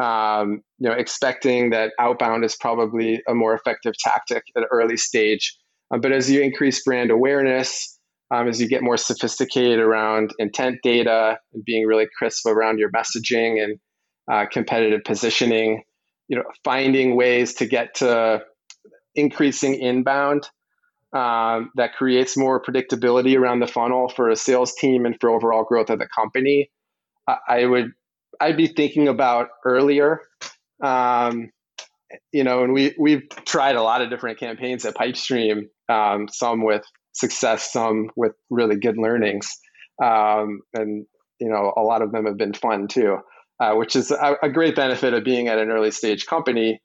Um, 0.00 0.62
you 0.78 0.88
know, 0.88 0.94
expecting 0.94 1.70
that 1.70 1.92
outbound 1.98 2.44
is 2.44 2.54
probably 2.54 3.20
a 3.28 3.34
more 3.34 3.54
effective 3.54 3.94
tactic 3.98 4.44
at 4.56 4.62
an 4.62 4.68
early 4.70 4.96
stage. 4.96 5.56
Uh, 5.92 5.98
but 5.98 6.12
as 6.12 6.30
you 6.30 6.40
increase 6.40 6.82
brand 6.84 7.10
awareness, 7.10 7.98
um, 8.30 8.46
as 8.46 8.60
you 8.60 8.68
get 8.68 8.82
more 8.82 8.96
sophisticated 8.96 9.78
around 9.78 10.32
intent 10.38 10.78
data 10.82 11.38
and 11.52 11.64
being 11.64 11.86
really 11.86 12.06
crisp 12.16 12.46
around 12.46 12.78
your 12.78 12.90
messaging 12.92 13.62
and 13.62 13.78
uh, 14.30 14.46
competitive 14.50 15.00
positioning, 15.04 15.82
you 16.28 16.36
know, 16.36 16.44
finding 16.62 17.16
ways 17.16 17.54
to 17.54 17.66
get 17.66 17.94
to 17.96 18.42
increasing 19.14 19.74
inbound 19.74 20.48
um, 21.12 21.70
that 21.76 21.94
creates 21.96 22.36
more 22.36 22.62
predictability 22.62 23.36
around 23.36 23.60
the 23.60 23.66
funnel 23.66 24.08
for 24.08 24.30
a 24.30 24.36
sales 24.36 24.74
team 24.74 25.06
and 25.06 25.16
for 25.20 25.30
overall 25.30 25.64
growth 25.64 25.90
of 25.90 25.98
the 25.98 26.08
company. 26.14 26.70
I, 27.26 27.36
I 27.48 27.66
would 27.66 27.92
I'd 28.40 28.56
be 28.56 28.68
thinking 28.68 29.08
about 29.08 29.48
earlier. 29.64 30.20
Um, 30.82 31.50
you 32.32 32.44
know, 32.44 32.62
and 32.64 32.72
we 32.72 32.94
we've 32.98 33.28
tried 33.44 33.76
a 33.76 33.82
lot 33.82 34.02
of 34.02 34.10
different 34.10 34.38
campaigns 34.38 34.84
at 34.84 34.94
Pypestream, 34.94 35.64
um, 35.88 36.28
some 36.28 36.64
with 36.64 36.84
success, 37.12 37.72
some 37.72 38.10
with 38.16 38.32
really 38.50 38.76
good 38.76 38.96
learnings, 38.96 39.50
um, 40.02 40.60
and 40.74 41.06
you 41.40 41.48
know, 41.48 41.72
a 41.76 41.82
lot 41.82 42.02
of 42.02 42.12
them 42.12 42.26
have 42.26 42.36
been 42.36 42.54
fun 42.54 42.88
too 42.88 43.18
uh, 43.60 43.74
which 43.74 43.96
is 43.96 44.10
a, 44.10 44.36
a, 44.42 44.48
great 44.48 44.76
benefit 44.76 45.14
of 45.14 45.24
being 45.24 45.48
at 45.48 45.58
an 45.58 45.70
early 45.70 45.90
stage 45.90 46.26
company 46.26 46.80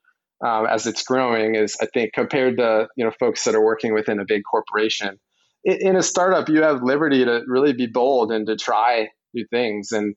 um, 0.46 0.66
as 0.66 0.86
it's 0.88 1.04
growing. 1.04 1.56
Is 1.56 1.78
I 1.82 1.88
think 1.88 2.14
compared 2.14 2.58
to 2.58 2.88
you 2.96 3.06
know 3.06 3.12
folks 3.20 3.44
that 3.46 3.56
are 3.56 3.64
working 3.64 3.94
within 3.94 4.20
a 4.20 4.26
big 4.28 4.42
corporation, 4.50 5.20
in, 5.64 5.90
in 5.90 5.96
a 5.96 6.04
startup 6.04 6.50
you 6.50 6.62
have 6.64 6.84
liberty 6.84 7.24
to 7.26 7.42
really 7.48 7.74
be 7.74 7.88
bold 7.88 8.32
and 8.32 8.46
to 8.48 8.56
try 8.56 9.10
new 9.34 9.46
things, 9.50 9.92
and 9.92 10.16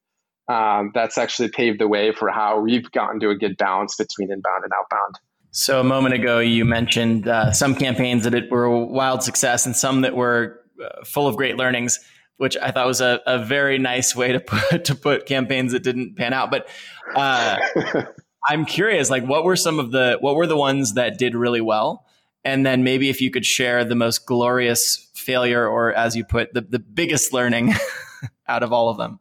um, 0.48 0.90
that's 0.94 1.18
actually 1.18 1.48
paved 1.48 1.80
the 1.80 1.88
way 1.88 2.12
for 2.12 2.30
how 2.30 2.60
we've 2.60 2.90
gotten 2.92 3.20
to 3.20 3.30
a 3.30 3.36
good 3.36 3.56
balance 3.56 3.96
between 3.96 4.30
inbound 4.30 4.64
and 4.64 4.72
outbound. 4.76 5.14
So 5.50 5.80
a 5.80 5.84
moment 5.84 6.14
ago, 6.14 6.38
you 6.38 6.64
mentioned 6.64 7.28
uh, 7.28 7.52
some 7.52 7.74
campaigns 7.74 8.24
that 8.24 8.50
were 8.50 8.64
a 8.64 8.84
wild 8.84 9.22
success 9.22 9.64
and 9.64 9.74
some 9.74 10.02
that 10.02 10.14
were 10.14 10.60
uh, 10.84 11.04
full 11.04 11.26
of 11.26 11.36
great 11.36 11.56
learnings 11.56 11.98
which 12.38 12.56
I 12.58 12.70
thought 12.70 12.86
was 12.86 13.00
a, 13.00 13.20
a 13.26 13.38
very 13.42 13.78
nice 13.78 14.14
way 14.14 14.32
to 14.32 14.40
put 14.40 14.84
to 14.86 14.94
put 14.94 15.26
campaigns 15.26 15.72
that 15.72 15.82
didn't 15.82 16.16
pan 16.16 16.32
out. 16.32 16.50
But 16.50 16.68
uh, 17.14 17.56
I'm 18.46 18.64
curious, 18.64 19.10
like, 19.10 19.24
what 19.24 19.44
were 19.44 19.56
some 19.56 19.78
of 19.78 19.90
the 19.90 20.18
what 20.20 20.36
were 20.36 20.46
the 20.46 20.56
ones 20.56 20.94
that 20.94 21.18
did 21.18 21.34
really 21.34 21.60
well? 21.60 22.06
And 22.44 22.64
then 22.64 22.84
maybe 22.84 23.10
if 23.10 23.20
you 23.20 23.30
could 23.30 23.44
share 23.44 23.84
the 23.84 23.96
most 23.96 24.24
glorious 24.24 25.10
failure, 25.14 25.66
or 25.66 25.92
as 25.92 26.14
you 26.14 26.24
put, 26.24 26.54
the, 26.54 26.60
the 26.60 26.78
biggest 26.78 27.32
learning 27.32 27.74
out 28.48 28.62
of 28.62 28.72
all 28.72 28.88
of 28.88 28.98
them. 28.98 29.18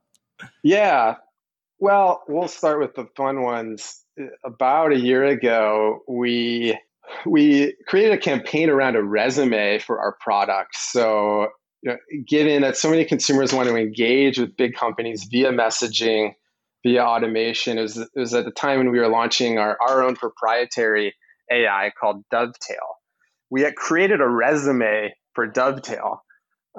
Yeah. 0.62 1.16
Well, 1.80 2.24
we'll 2.28 2.48
start 2.48 2.80
with 2.80 2.94
the 2.94 3.08
fun 3.18 3.42
ones. 3.42 4.04
About 4.46 4.94
a 4.94 5.00
year 5.00 5.26
ago, 5.26 6.00
we 6.08 6.80
we 7.26 7.76
created 7.88 8.14
a 8.14 8.18
campaign 8.18 8.70
around 8.70 8.96
a 8.96 9.04
resume 9.04 9.80
for 9.80 10.00
our 10.00 10.14
product. 10.22 10.76
So 10.76 11.50
you 11.82 11.92
know, 11.92 11.98
given 12.26 12.62
that 12.62 12.78
so 12.78 12.90
many 12.90 13.06
consumers 13.06 13.54
want 13.54 13.68
to 13.70 13.76
engage 13.76 14.40
with 14.40 14.56
big 14.56 14.74
companies 14.74 15.26
via 15.26 15.52
messaging, 15.52 16.34
via 16.86 17.04
automation, 17.04 17.80
was, 17.80 17.98
it 17.98 18.10
was 18.16 18.34
at 18.34 18.46
the 18.46 18.52
time 18.52 18.78
when 18.78 18.92
we 18.92 19.00
were 19.00 19.08
launching 19.08 19.58
our, 19.58 19.76
our 19.82 20.04
own 20.04 20.16
proprietary 20.16 21.16
AI 21.52 21.92
called 22.00 22.24
Dovetail. 22.30 22.78
We 23.50 23.62
had 23.62 23.76
created 23.76 24.22
a 24.22 24.28
resume 24.28 25.16
for 25.34 25.48
Dovetail, 25.48 26.24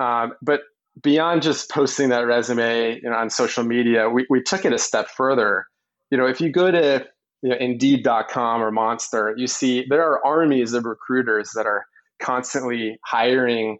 um, 0.01 0.35
but 0.41 0.61
beyond 1.03 1.43
just 1.43 1.71
posting 1.71 2.11
that 2.11 2.27
resume 2.27 3.01
you 3.03 3.11
know, 3.11 3.17
on 3.17 3.31
social 3.31 3.65
media, 3.65 4.09
we, 4.09 4.27
we 4.31 4.43
took 4.43 4.65
it 4.65 4.73
a 4.73 4.79
step 4.79 5.09
further. 5.09 5.67
You 6.11 6.19
know, 6.19 6.27
if 6.27 6.41
you 6.41 6.53
go 6.53 6.71
to 6.71 7.05
you 7.43 7.51
know, 7.51 7.57
Indeed.com 7.57 8.63
or 8.63 8.71
Monster, 8.71 9.35
you 9.37 9.49
see 9.49 9.87
there 9.89 10.03
are 10.03 10.25
armies 10.25 10.73
of 10.73 10.85
recruiters 10.85 11.51
that 11.57 11.67
are 11.67 11.85
constantly 12.21 12.99
hiring 13.05 13.79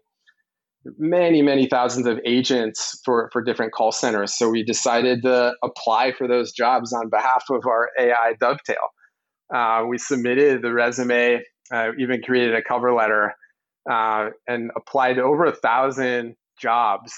many, 0.97 1.41
many 1.41 1.67
thousands 1.67 2.07
of 2.07 2.19
agents 2.25 2.99
for, 3.05 3.29
for 3.33 3.41
different 3.41 3.73
call 3.73 3.91
centers. 3.91 4.37
So 4.37 4.49
we 4.49 4.63
decided 4.63 5.21
to 5.23 5.53
apply 5.63 6.13
for 6.13 6.27
those 6.27 6.51
jobs 6.51 6.93
on 6.93 7.09
behalf 7.09 7.45
of 7.49 7.65
our 7.65 7.89
AI 7.99 8.33
Dovetail. 8.39 8.75
Uh, 9.53 9.85
we 9.87 9.97
submitted 9.97 10.61
the 10.61 10.73
resume, 10.73 11.41
uh, 11.71 11.89
even 11.97 12.21
created 12.21 12.55
a 12.55 12.61
cover 12.61 12.93
letter, 12.93 13.33
uh, 13.89 14.29
and 14.47 14.71
applied 14.75 15.13
to 15.13 15.23
over 15.23 15.45
a 15.45 15.55
thousand 15.55 16.35
jobs, 16.59 17.13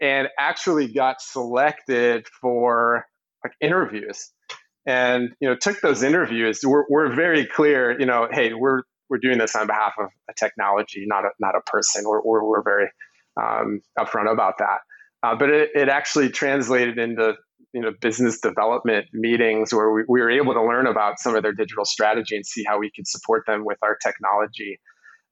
and 0.00 0.28
actually 0.38 0.92
got 0.92 1.20
selected 1.20 2.26
for 2.40 3.04
like 3.42 3.52
interviews. 3.60 4.30
And 4.86 5.30
you 5.40 5.48
know, 5.48 5.56
took 5.56 5.80
those 5.80 6.02
interviews. 6.02 6.60
We're, 6.62 6.84
we're 6.90 7.14
very 7.14 7.46
clear. 7.46 7.98
You 7.98 8.06
know, 8.06 8.28
hey, 8.30 8.52
we're 8.54 8.82
we're 9.10 9.18
doing 9.18 9.38
this 9.38 9.54
on 9.54 9.66
behalf 9.66 9.94
of 9.98 10.08
a 10.30 10.34
technology, 10.38 11.04
not 11.06 11.24
a, 11.24 11.30
not 11.40 11.54
a 11.56 11.60
person. 11.62 12.04
We're, 12.06 12.22
we're, 12.22 12.44
we're 12.44 12.62
very 12.62 12.88
um, 13.40 13.80
upfront 13.98 14.32
about 14.32 14.58
that. 14.58 14.78
Uh, 15.22 15.34
but 15.36 15.50
it, 15.50 15.70
it 15.74 15.88
actually 15.88 16.28
translated 16.30 16.98
into 16.98 17.34
you 17.72 17.80
know 17.80 17.92
business 18.00 18.40
development 18.40 19.06
meetings 19.12 19.72
where 19.74 19.90
we, 19.90 20.02
we 20.08 20.20
were 20.20 20.30
able 20.30 20.54
to 20.54 20.62
learn 20.62 20.86
about 20.86 21.18
some 21.18 21.34
of 21.34 21.42
their 21.42 21.52
digital 21.54 21.84
strategy 21.84 22.36
and 22.36 22.46
see 22.46 22.64
how 22.66 22.78
we 22.78 22.90
could 22.94 23.06
support 23.06 23.44
them 23.46 23.64
with 23.64 23.78
our 23.82 23.96
technology. 23.96 24.78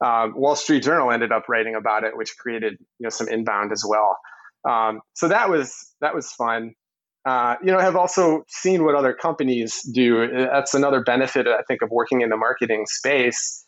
Um, 0.05 0.33
Wall 0.35 0.57
Street 0.57 0.83
Journal 0.83 1.13
ended 1.13 1.31
up 1.31 1.45
writing 1.49 1.75
about 1.77 2.05
it, 2.05 2.17
which 2.17 2.35
created 2.39 2.75
you 2.99 3.05
know 3.05 3.11
some 3.11 3.29
inbound 3.29 3.71
as 3.73 3.85
well. 3.89 4.19
Um, 4.69 5.01
so 5.15 5.29
that 5.29 5.51
was 5.51 5.95
that 6.01 6.15
was 6.15 6.33
fun. 6.33 6.73
uh, 7.25 7.55
you 7.63 7.71
know, 7.71 7.79
I 7.79 7.83
have 7.83 7.97
also 7.97 8.43
seen 8.49 8.85
what 8.85 8.95
other 8.95 9.15
companies 9.15 9.81
do. 9.95 10.27
That's 10.33 10.75
another 10.75 11.03
benefit, 11.03 11.47
I 11.47 11.63
think, 11.69 11.83
of 11.83 11.91
working 11.91 12.23
in 12.23 12.31
the 12.31 12.37
marketing 12.37 12.85
space. 12.87 13.62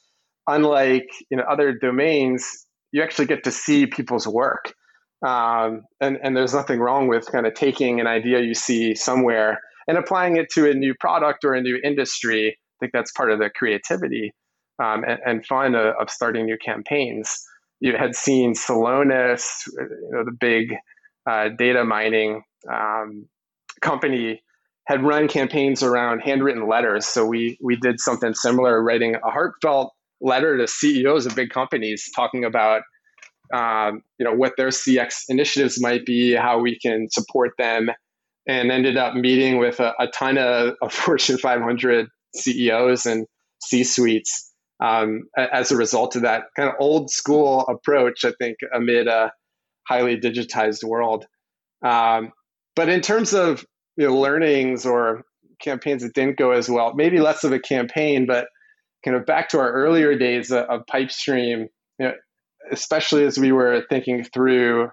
Unlike 0.46 1.08
you 1.30 1.36
know 1.36 1.44
other 1.44 1.72
domains, 1.72 2.66
you 2.92 3.02
actually 3.02 3.26
get 3.26 3.44
to 3.44 3.50
see 3.50 3.86
people's 3.86 4.26
work, 4.26 4.74
um, 5.26 5.82
and 6.00 6.18
and 6.22 6.36
there's 6.36 6.54
nothing 6.54 6.80
wrong 6.80 7.08
with 7.08 7.30
kind 7.30 7.46
of 7.46 7.54
taking 7.54 8.00
an 8.00 8.06
idea 8.06 8.40
you 8.40 8.54
see 8.54 8.94
somewhere 8.94 9.60
and 9.88 9.98
applying 9.98 10.36
it 10.36 10.50
to 10.50 10.70
a 10.70 10.74
new 10.74 10.94
product 10.94 11.44
or 11.44 11.54
a 11.54 11.60
new 11.60 11.78
industry. 11.82 12.48
I 12.48 12.76
think 12.80 12.92
that's 12.92 13.12
part 13.12 13.30
of 13.30 13.38
the 13.38 13.50
creativity 13.50 14.32
um, 14.82 15.04
and, 15.06 15.20
and, 15.24 15.46
fun 15.46 15.74
of, 15.74 15.94
of 16.00 16.10
starting 16.10 16.46
new 16.46 16.58
campaigns. 16.58 17.38
You 17.80 17.96
had 17.96 18.14
seen 18.14 18.54
Celonis, 18.54 19.46
you 19.66 20.08
know, 20.10 20.24
the 20.24 20.36
big 20.38 20.74
uh, 21.28 21.50
data 21.56 21.84
mining 21.84 22.42
um, 22.70 23.28
company 23.80 24.42
had 24.86 25.02
run 25.02 25.28
campaigns 25.28 25.82
around 25.82 26.20
handwritten 26.20 26.68
letters. 26.68 27.06
So 27.06 27.24
we 27.24 27.58
we 27.62 27.76
did 27.76 28.00
something 28.00 28.34
similar, 28.34 28.82
writing 28.82 29.16
a 29.16 29.30
heartfelt 29.30 29.92
letter 30.24 30.56
to 30.56 30.66
CEOs 30.66 31.26
of 31.26 31.36
big 31.36 31.50
companies, 31.50 32.10
talking 32.16 32.44
about 32.44 32.82
um, 33.54 34.02
you 34.18 34.24
know 34.24 34.34
what 34.34 34.54
their 34.56 34.68
CX 34.68 35.24
initiatives 35.28 35.80
might 35.80 36.04
be, 36.04 36.34
how 36.34 36.58
we 36.58 36.78
can 36.78 37.08
support 37.10 37.52
them, 37.58 37.90
and 38.48 38.72
ended 38.72 38.96
up 38.96 39.14
meeting 39.14 39.58
with 39.58 39.78
a, 39.78 39.92
a 40.00 40.08
ton 40.08 40.38
of, 40.38 40.74
of, 40.82 40.92
Fortune 40.92 41.38
500 41.38 42.08
CEOs 42.34 43.06
and 43.06 43.26
C 43.62 43.84
suites 43.84 44.52
um, 44.82 45.22
as 45.36 45.70
a 45.70 45.76
result 45.76 46.16
of 46.16 46.22
that 46.22 46.44
kind 46.56 46.68
of 46.68 46.74
old 46.80 47.10
school 47.10 47.60
approach. 47.68 48.24
I 48.24 48.32
think 48.40 48.56
amid 48.72 49.06
a 49.06 49.30
highly 49.86 50.18
digitized 50.18 50.82
world. 50.82 51.26
Um, 51.84 52.32
but 52.74 52.88
in 52.88 53.02
terms 53.02 53.34
of 53.34 53.64
you 53.96 54.06
know, 54.06 54.18
learnings 54.18 54.86
or 54.86 55.22
campaigns 55.60 56.02
that 56.02 56.14
didn't 56.14 56.38
go 56.38 56.50
as 56.50 56.68
well, 56.68 56.94
maybe 56.94 57.20
less 57.20 57.44
of 57.44 57.52
a 57.52 57.60
campaign, 57.60 58.26
but 58.26 58.48
kind 59.04 59.16
of 59.16 59.26
back 59.26 59.50
to 59.50 59.58
our 59.58 59.70
earlier 59.70 60.16
days 60.16 60.50
of, 60.50 60.86
Pypestream, 60.86 61.66
you 61.98 62.06
know, 62.06 62.12
especially 62.72 63.24
as 63.24 63.38
we 63.38 63.52
were 63.52 63.84
thinking 63.90 64.24
through 64.24 64.88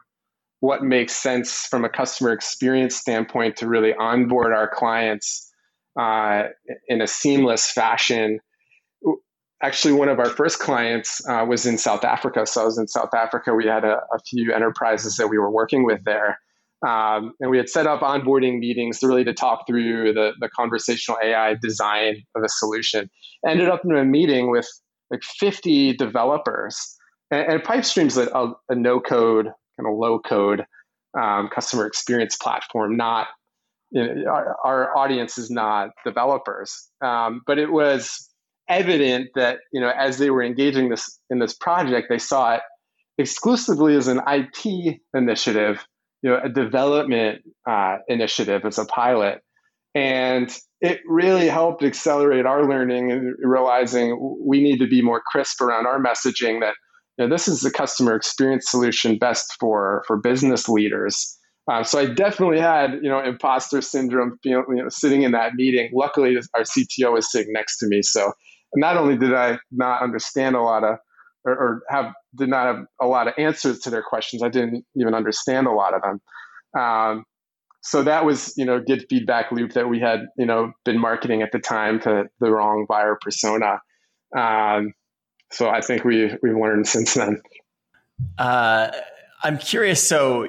what 0.59 0.83
makes 0.83 1.15
sense 1.15 1.67
from 1.69 1.85
a 1.85 1.89
customer 1.89 2.31
experience 2.31 2.95
standpoint 2.95 3.57
to 3.57 3.67
really 3.67 3.93
onboard 3.95 4.53
our 4.53 4.69
clients 4.69 5.51
uh, 5.99 6.43
in 6.87 7.01
a 7.01 7.07
seamless 7.07 7.71
fashion. 7.71 8.39
Actually, 9.63 9.93
one 9.93 10.09
of 10.09 10.19
our 10.19 10.29
first 10.29 10.59
clients 10.59 11.27
uh, 11.27 11.45
was 11.47 11.65
in 11.65 11.77
South 11.77 12.03
Africa. 12.03 12.45
So 12.45 12.61
I 12.61 12.65
was 12.65 12.77
in 12.77 12.87
South 12.87 13.13
Africa. 13.13 13.53
We 13.53 13.65
had 13.65 13.83
a, 13.83 13.97
a 14.13 14.19
few 14.27 14.53
enterprises 14.53 15.17
that 15.17 15.27
we 15.27 15.37
were 15.37 15.51
working 15.51 15.85
with 15.85 16.03
there. 16.03 16.39
Um, 16.87 17.33
and 17.39 17.51
we 17.51 17.57
had 17.57 17.69
set 17.69 17.85
up 17.85 18.01
onboarding 18.01 18.59
meetings 18.59 18.99
to 18.99 19.07
really 19.07 19.23
to 19.23 19.33
talk 19.33 19.67
through 19.67 20.13
the, 20.13 20.31
the 20.39 20.49
conversational 20.49 21.19
AI 21.23 21.55
design 21.61 22.23
of 22.35 22.43
a 22.43 22.49
solution. 22.49 23.09
Ended 23.47 23.69
up 23.69 23.81
in 23.85 23.95
a 23.95 24.03
meeting 24.03 24.49
with 24.49 24.67
like 25.11 25.23
50 25.23 25.95
developers. 25.97 26.97
And, 27.29 27.53
and 27.53 27.63
Pypestream's 27.63 28.17
a, 28.17 28.27
a, 28.35 28.53
a 28.69 28.75
no 28.75 28.99
code, 28.99 29.45
kind 29.77 29.87
of 29.87 29.97
low 29.97 30.19
code 30.19 30.65
um, 31.19 31.49
customer 31.53 31.85
experience 31.85 32.35
platform, 32.35 32.95
not 32.95 33.27
you 33.91 34.03
know, 34.03 34.31
our, 34.31 34.55
our, 34.63 34.97
audience 34.97 35.37
is 35.37 35.51
not 35.51 35.89
developers. 36.05 36.89
Um, 37.03 37.41
but 37.45 37.59
it 37.59 37.71
was 37.71 38.29
evident 38.69 39.27
that 39.35 39.59
you 39.73 39.81
know 39.81 39.89
as 39.89 40.17
they 40.17 40.29
were 40.29 40.43
engaging 40.43 40.89
this 40.89 41.19
in 41.29 41.39
this 41.39 41.53
project, 41.53 42.07
they 42.09 42.17
saw 42.17 42.55
it 42.55 42.61
exclusively 43.17 43.95
as 43.95 44.07
an 44.07 44.21
IT 44.25 44.99
initiative 45.13 45.85
you 46.21 46.29
know, 46.29 46.39
a 46.43 46.49
development 46.49 47.41
uh, 47.67 47.97
initiative 48.07 48.65
as 48.65 48.77
a 48.77 48.85
pilot. 48.85 49.41
And 49.93 50.55
it 50.79 51.01
really 51.07 51.47
helped 51.47 51.83
accelerate 51.83 52.45
our 52.45 52.67
learning 52.67 53.11
and 53.11 53.35
realizing 53.39 54.37
we 54.41 54.61
need 54.61 54.79
to 54.79 54.87
be 54.87 55.01
more 55.01 55.21
crisp 55.25 55.61
around 55.61 55.85
our 55.85 56.01
messaging 56.01 56.61
that 56.61 56.75
you 57.17 57.25
know, 57.25 57.29
this 57.29 57.47
is 57.47 57.61
the 57.61 57.71
customer 57.71 58.15
experience 58.15 58.69
solution 58.69 59.17
best 59.17 59.55
for, 59.59 60.03
for 60.07 60.17
business 60.17 60.69
leaders. 60.69 61.37
Uh, 61.69 61.83
so 61.83 61.99
I 61.99 62.05
definitely 62.05 62.59
had, 62.59 62.93
you 63.03 63.09
know, 63.09 63.21
imposter 63.21 63.81
syndrome, 63.81 64.39
you 64.43 64.63
know, 64.67 64.89
sitting 64.89 65.23
in 65.23 65.31
that 65.33 65.53
meeting. 65.55 65.91
Luckily, 65.93 66.35
our 66.55 66.63
CTO 66.63 67.13
was 67.13 67.31
sitting 67.31 67.53
next 67.53 67.77
to 67.79 67.87
me. 67.87 68.01
So 68.01 68.31
not 68.75 68.97
only 68.97 69.17
did 69.17 69.33
I 69.33 69.59
not 69.71 70.01
understand 70.01 70.55
a 70.55 70.61
lot 70.61 70.83
of 70.83 70.97
or, 71.45 71.53
or, 71.53 71.81
have 71.89 72.13
did 72.35 72.49
not 72.49 72.67
have 72.67 72.85
a 73.01 73.07
lot 73.07 73.27
of 73.27 73.33
answers 73.37 73.79
to 73.79 73.89
their 73.89 74.03
questions. 74.03 74.43
I 74.43 74.49
didn't 74.49 74.85
even 74.95 75.13
understand 75.13 75.67
a 75.67 75.71
lot 75.71 75.93
of 75.93 76.01
them. 76.01 76.21
Um, 76.79 77.25
so 77.81 78.03
that 78.03 78.25
was 78.25 78.53
you 78.57 78.65
know 78.65 78.79
good 78.79 79.05
feedback 79.09 79.51
loop 79.51 79.73
that 79.73 79.89
we 79.89 79.99
had 79.99 80.21
you 80.37 80.45
know 80.45 80.71
been 80.85 80.99
marketing 80.99 81.41
at 81.41 81.51
the 81.51 81.59
time 81.59 81.99
to 82.01 82.25
the 82.39 82.51
wrong 82.51 82.85
buyer 82.87 83.17
persona. 83.19 83.79
Um, 84.37 84.93
so 85.51 85.69
I 85.69 85.81
think 85.81 86.03
we 86.03 86.31
we've 86.41 86.55
learned 86.55 86.87
since 86.87 87.15
then. 87.15 87.41
Uh, 88.37 88.91
I'm 89.43 89.57
curious. 89.57 90.07
So 90.07 90.47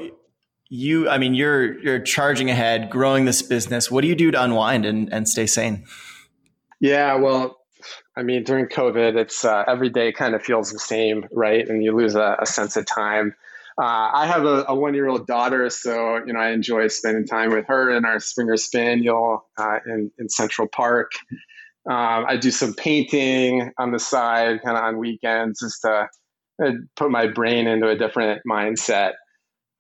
you, 0.69 1.09
I 1.09 1.19
mean, 1.19 1.35
you're 1.35 1.79
you're 1.81 2.01
charging 2.01 2.51
ahead, 2.51 2.91
growing 2.91 3.25
this 3.25 3.43
business. 3.43 3.91
What 3.91 4.03
do 4.03 4.09
you 4.09 4.15
do 4.15 4.31
to 4.31 4.43
unwind 4.43 4.87
and, 4.87 5.13
and 5.13 5.29
stay 5.29 5.47
sane? 5.47 5.85
Yeah, 6.81 7.15
well, 7.17 7.59
I 8.17 8.23
mean, 8.23 8.45
during 8.45 8.67
COVID, 8.67 9.17
it's 9.17 9.45
uh, 9.45 9.65
every 9.67 9.89
day 9.89 10.13
kind 10.13 10.35
of 10.35 10.43
feels 10.43 10.71
the 10.71 10.79
same, 10.79 11.27
right? 11.33 11.67
And 11.67 11.83
you 11.83 11.97
lose 11.97 12.15
a, 12.15 12.37
a 12.41 12.47
sense 12.47 12.77
of 12.77 12.85
time. 12.87 13.35
Uh, 13.81 14.11
I 14.13 14.27
have 14.27 14.45
a, 14.45 14.67
a 14.69 14.75
one-year-old 14.75 15.27
daughter, 15.27 15.71
so 15.71 16.19
you 16.27 16.35
know 16.35 16.41
I 16.41 16.51
enjoy 16.51 16.89
spending 16.89 17.27
time 17.27 17.53
with 17.53 17.67
her 17.69 17.91
and 17.91 18.05
our 18.05 18.21
Springer 18.21 18.59
Spaniel 18.59 19.47
uh, 19.57 19.79
in 19.87 20.11
in 20.19 20.29
Central 20.29 20.69
Park. 20.69 21.13
Um, 21.89 22.27
I 22.29 22.37
do 22.37 22.51
some 22.51 22.75
painting 22.75 23.73
on 23.79 23.91
the 23.91 23.99
side, 23.99 24.63
kind 24.63 24.77
of 24.77 24.85
on 24.85 24.99
weekends, 24.99 25.61
just 25.61 25.81
to 25.83 26.09
uh, 26.63 26.71
put 26.97 27.11
my 27.11 27.27
brain 27.27 27.67
into 27.67 27.89
a 27.89 27.97
different 27.97 28.43
mindset. 28.49 29.15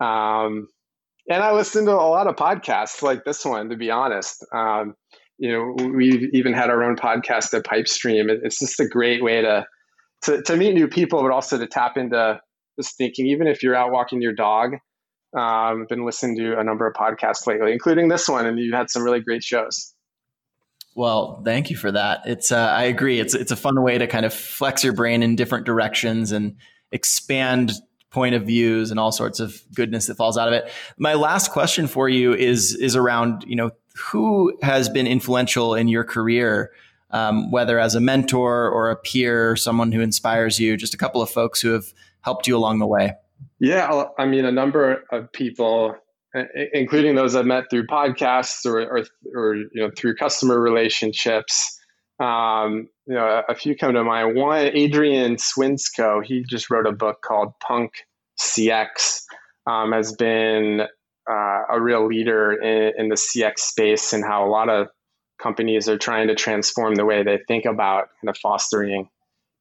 Um, 0.01 0.69
and 1.29 1.43
I 1.43 1.53
listen 1.53 1.85
to 1.85 1.93
a 1.93 1.95
lot 1.95 2.27
of 2.27 2.37
podcasts 2.37 3.03
like 3.03 3.25
this 3.25 3.45
one, 3.45 3.69
to 3.69 3.77
be 3.77 3.91
honest. 3.91 4.45
Um, 4.53 4.97
you 5.39 5.51
know, 5.51 5.89
we've 5.89 6.31
even 6.33 6.53
had 6.53 6.71
our 6.71 6.83
own 6.83 6.97
podcast 6.97 7.55
at 7.55 7.65
Pypestream. 7.65 8.29
It's 8.43 8.59
just 8.59 8.79
a 8.81 8.87
great 8.87 9.23
way 9.23 9.41
to, 9.43 9.67
to, 10.23 10.43
to 10.43 10.57
meet 10.57 10.75
new 10.75 10.89
people, 10.89 11.23
but 11.23 11.31
also 11.31 11.59
to 11.59 11.67
tap 11.67 11.97
into 11.97 12.41
this 12.77 12.93
thinking, 12.93 13.27
even 13.27 13.47
if 13.47 13.63
you're 13.63 13.75
out 13.75 13.93
walking 13.93 14.23
your 14.23 14.35
dog. 14.35 14.77
Um, 15.37 15.87
been 15.89 16.05
listening 16.05 16.37
to 16.37 16.59
a 16.59 16.65
number 16.65 16.87
of 16.87 16.95
podcasts 16.95 17.47
lately, 17.47 17.73
including 17.73 18.09
this 18.09 18.29
one, 18.29 18.47
and 18.47 18.59
you've 18.59 18.75
had 18.75 18.91
some 18.91 19.03
really 19.03 19.21
great 19.21 19.43
shows. 19.43 19.95
Well, 20.95 21.43
thank 21.43 21.71
you 21.71 21.77
for 21.77 21.91
that. 21.91 22.21
It's 22.27 22.53
uh, 22.53 22.59
I 22.59 22.85
agree. 22.85 23.19
It's 23.19 23.35
it's 23.35 23.51
a 23.51 23.57
fun 23.57 23.83
way 23.83 23.97
to 23.97 24.07
kind 24.07 24.27
of 24.27 24.35
flex 24.35 24.85
your 24.85 24.93
brain 24.93 25.23
in 25.23 25.37
different 25.37 25.65
directions 25.65 26.33
and 26.33 26.57
expand 26.91 27.73
point 28.11 28.35
of 28.35 28.45
views 28.45 28.91
and 28.91 29.01
all 29.01 29.11
sorts 29.11 29.41
of 29.41 29.63
goodness 29.75 30.07
that 30.07 30.17
falls 30.17 30.37
out 30.37 30.49
of 30.49 30.55
it. 30.55 30.71
My 30.99 31.15
last 31.15 31.51
question 31.51 31.87
for 31.87 32.09
you 32.09 32.35
is 32.35 32.75
is 32.75 32.95
around 32.95 33.45
you 33.47 33.57
know 33.57 33.71
who 33.97 34.57
has 34.63 34.89
been 34.89 35.07
influential 35.07 35.75
in 35.75 35.89
your 35.89 36.05
career, 36.05 36.73
um, 37.11 37.51
whether 37.51 37.79
as 37.79 37.95
a 37.95 38.01
mentor 38.01 38.69
or 38.69 38.91
a 38.91 38.97
peer, 38.97 39.57
someone 39.57 39.93
who 39.93 40.01
inspires 40.01 40.59
you? 40.59 40.77
Just 40.77 40.95
a 40.95 40.99
couple 40.99 41.21
of 41.21 41.31
folks 41.31 41.61
who 41.61 41.71
have 41.71 41.93
helped 42.23 42.47
you 42.47 42.57
along 42.57 42.79
the 42.79 42.87
way. 42.87 43.15
Yeah, 43.59 44.05
I 44.19 44.27
mean, 44.27 44.45
a 44.45 44.53
number 44.53 45.05
of 45.13 45.31
people, 45.33 45.95
including 46.73 47.15
those 47.15 47.37
I've 47.37 47.47
met 47.47 47.65
through 47.71 47.87
podcasts 47.87 48.67
or, 48.67 48.81
or, 48.81 49.05
or 49.35 49.55
you 49.57 49.69
know, 49.75 49.91
through 49.97 50.17
customer 50.17 50.61
relationships. 50.61 51.79
Um, 52.19 52.89
you 53.07 53.15
know, 53.15 53.43
a, 53.49 53.55
few 53.55 53.77
come 53.77 53.95
to 53.95 54.05
mind. 54.05 54.37
One, 54.37 54.71
Adrian 54.73 55.37
Swinscoe, 55.37 56.25
he 56.25 56.45
just 56.49 56.71
wrote 56.71 56.87
a 56.87 56.93
book 56.93 57.21
called 57.23 57.53
Punk 57.61 57.93
CX. 58.41 59.23
Um, 59.67 59.93
has 59.93 60.13
been 60.13 60.83
uh, 61.31 61.63
a 61.71 61.81
real 61.81 62.07
leader 62.07 62.53
in, 62.53 62.93
in, 62.99 63.09
the 63.09 63.15
CX 63.15 63.59
space 63.59 64.13
and 64.13 64.25
how 64.25 64.47
a 64.47 64.51
lot 64.51 64.69
of 64.69 64.89
companies 65.41 65.89
are 65.89 65.99
trying 65.99 66.29
to 66.29 66.35
transform 66.35 66.95
the 66.95 67.05
way 67.05 67.23
they 67.23 67.39
think 67.47 67.65
about 67.65 68.09
kind 68.21 68.29
of 68.29 68.37
fostering 68.39 69.09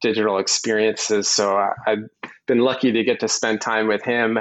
digital 0.02 0.38
experiences. 0.39 1.30
So 1.30 1.58
uh, 1.58 1.74
I've 1.86 2.04
been 2.47 2.60
lucky 2.60 2.91
to 2.91 3.04
get 3.04 3.19
to 3.19 3.28
spend 3.28 3.62
time 3.62 3.88
with 3.88 4.04
him. 4.04 4.39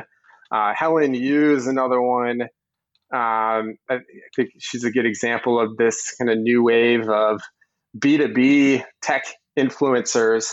Uh, 0.50 0.72
Helen 0.74 1.14
Yu 1.14 1.54
is 1.54 1.66
another 1.66 2.00
one. 2.00 2.42
Um, 3.12 3.76
I 3.88 3.98
think 4.36 4.50
she's 4.58 4.84
a 4.84 4.90
good 4.90 5.06
example 5.06 5.60
of 5.60 5.76
this 5.76 6.14
kind 6.16 6.30
of 6.30 6.38
new 6.38 6.62
wave 6.62 7.08
of 7.08 7.40
B2B 7.98 8.84
tech 9.02 9.24
influencers. 9.58 10.52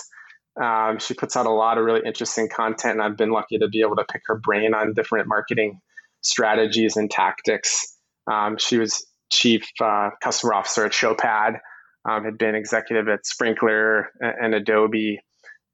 Um, 0.62 0.97
she 0.99 1.13
puts 1.13 1.36
out 1.36 1.45
a 1.45 1.51
lot 1.51 1.77
of 1.77 1.86
really 1.86 2.01
interesting 2.06 2.49
content, 2.49 2.93
and 2.93 3.01
I've 3.01 3.15
been 3.15 3.30
lucky 3.30 3.60
to 3.60 3.67
be 3.67 3.82
able 3.82 3.95
to 3.97 4.06
pick 4.12 4.23
her 4.25 4.39
brain 4.39 4.73
on 4.73 4.93
different 4.93 5.27
marketing 5.27 5.80
strategies 6.28 6.98
and 6.98 7.10
tactics. 7.10 7.96
Um, 8.32 8.58
she 8.58 8.78
was 8.78 9.06
chief 9.32 9.68
uh, 9.82 10.10
customer 10.22 10.54
officer 10.54 10.86
at 10.86 10.92
Showpad, 10.92 11.60
um, 12.08 12.24
had 12.24 12.38
been 12.38 12.56
executive 12.56 13.08
at 13.08 13.22
Sprinklr 13.24 14.06
and, 14.20 14.36
and 14.42 14.56
Adobe. 14.56 15.20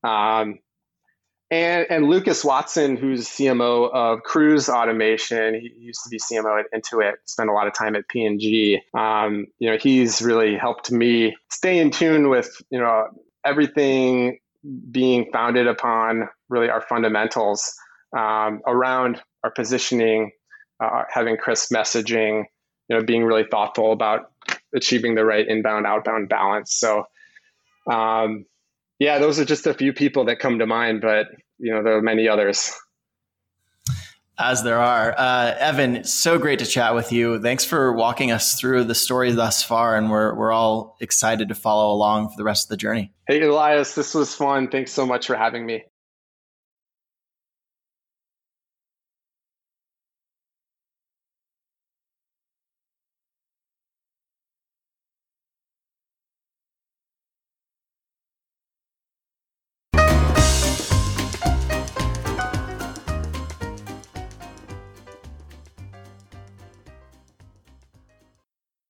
Um, 0.04 0.60
and 1.52 1.86
and 1.90 2.08
Lucas 2.08 2.44
Watson, 2.44 2.98
who's 2.98 3.28
CMO 3.28 3.92
of 3.94 4.24
Cruise 4.24 4.70
Automation, 4.70 5.54
he 5.54 5.72
used 5.78 6.02
to 6.04 6.10
be 6.10 6.18
CMO 6.18 6.60
at 6.60 6.66
Intuit, 6.74 7.14
spent 7.26 7.50
a 7.50 7.54
lot 7.54 7.68
of 7.68 7.74
time 7.74 7.96
at 7.96 8.08
P&G. 8.10 8.82
Um, 8.98 9.46
you 9.60 9.70
know, 9.70 9.78
he's 9.78 10.22
really 10.22 10.56
helped 10.58 10.92
me 10.92 11.36
stay 11.52 11.78
in 11.78 11.92
tune 11.92 12.30
with 12.30 12.50
you 12.72 12.80
know 12.80 13.08
everything 13.46 14.40
being 14.90 15.30
founded 15.32 15.68
upon 15.68 16.30
really 16.50 16.70
our 16.70 16.82
fundamentals 16.82 17.74
um, 18.18 18.62
around 18.66 19.22
our 19.44 19.52
positioning, 19.52 20.32
uh, 20.84 21.04
having 21.10 21.38
crisp 21.38 21.72
messaging, 21.72 22.46
you 22.90 22.98
know, 22.98 23.04
being 23.04 23.24
really 23.24 23.46
thoughtful 23.50 23.92
about 23.92 24.32
achieving 24.76 25.16
the 25.16 25.26
right 25.26 25.48
inbound 25.48 25.86
outbound 25.86 26.30
balance. 26.30 26.74
So. 26.74 27.06
Um, 27.92 28.46
yeah, 29.00 29.20
those 29.20 29.40
are 29.40 29.46
just 29.46 29.68
a 29.68 29.74
few 29.74 29.92
people 29.92 30.26
that 30.26 30.40
come 30.40 30.60
to 30.60 30.66
mind, 30.66 31.02
but 31.02 31.28
you 31.58 31.74
know 31.74 31.84
there 31.84 31.98
are 31.98 32.02
many 32.02 32.28
others. 32.28 32.74
As 34.40 34.64
there 34.64 34.80
are. 34.80 35.14
Uh, 35.16 35.56
Evan, 35.60 36.04
so 36.06 36.40
great 36.40 36.60
to 36.60 36.66
chat 36.66 36.96
with 36.96 37.12
you. 37.12 37.40
Thanks 37.40 37.66
for 37.66 37.94
walking 37.94 38.32
us 38.32 38.60
through 38.60 38.86
the 38.86 38.96
story 38.96 39.32
thus 39.32 39.62
far, 39.62 39.96
and 39.96 40.10
we're, 40.10 40.34
we're 40.34 40.52
all 40.52 40.98
excited 41.00 41.50
to 41.50 41.56
follow 41.56 41.94
along 41.94 42.30
for 42.30 42.36
the 42.38 42.44
rest 42.44 42.66
of 42.66 42.70
the 42.70 42.78
journey. 42.78 43.14
Hey, 43.28 43.42
Elias, 43.42 43.94
this 43.94 44.16
was 44.16 44.34
fun. 44.34 44.70
Thanks 44.70 44.92
so 44.92 45.06
much 45.06 45.28
for 45.28 45.36
having 45.36 45.66
me. 45.68 45.84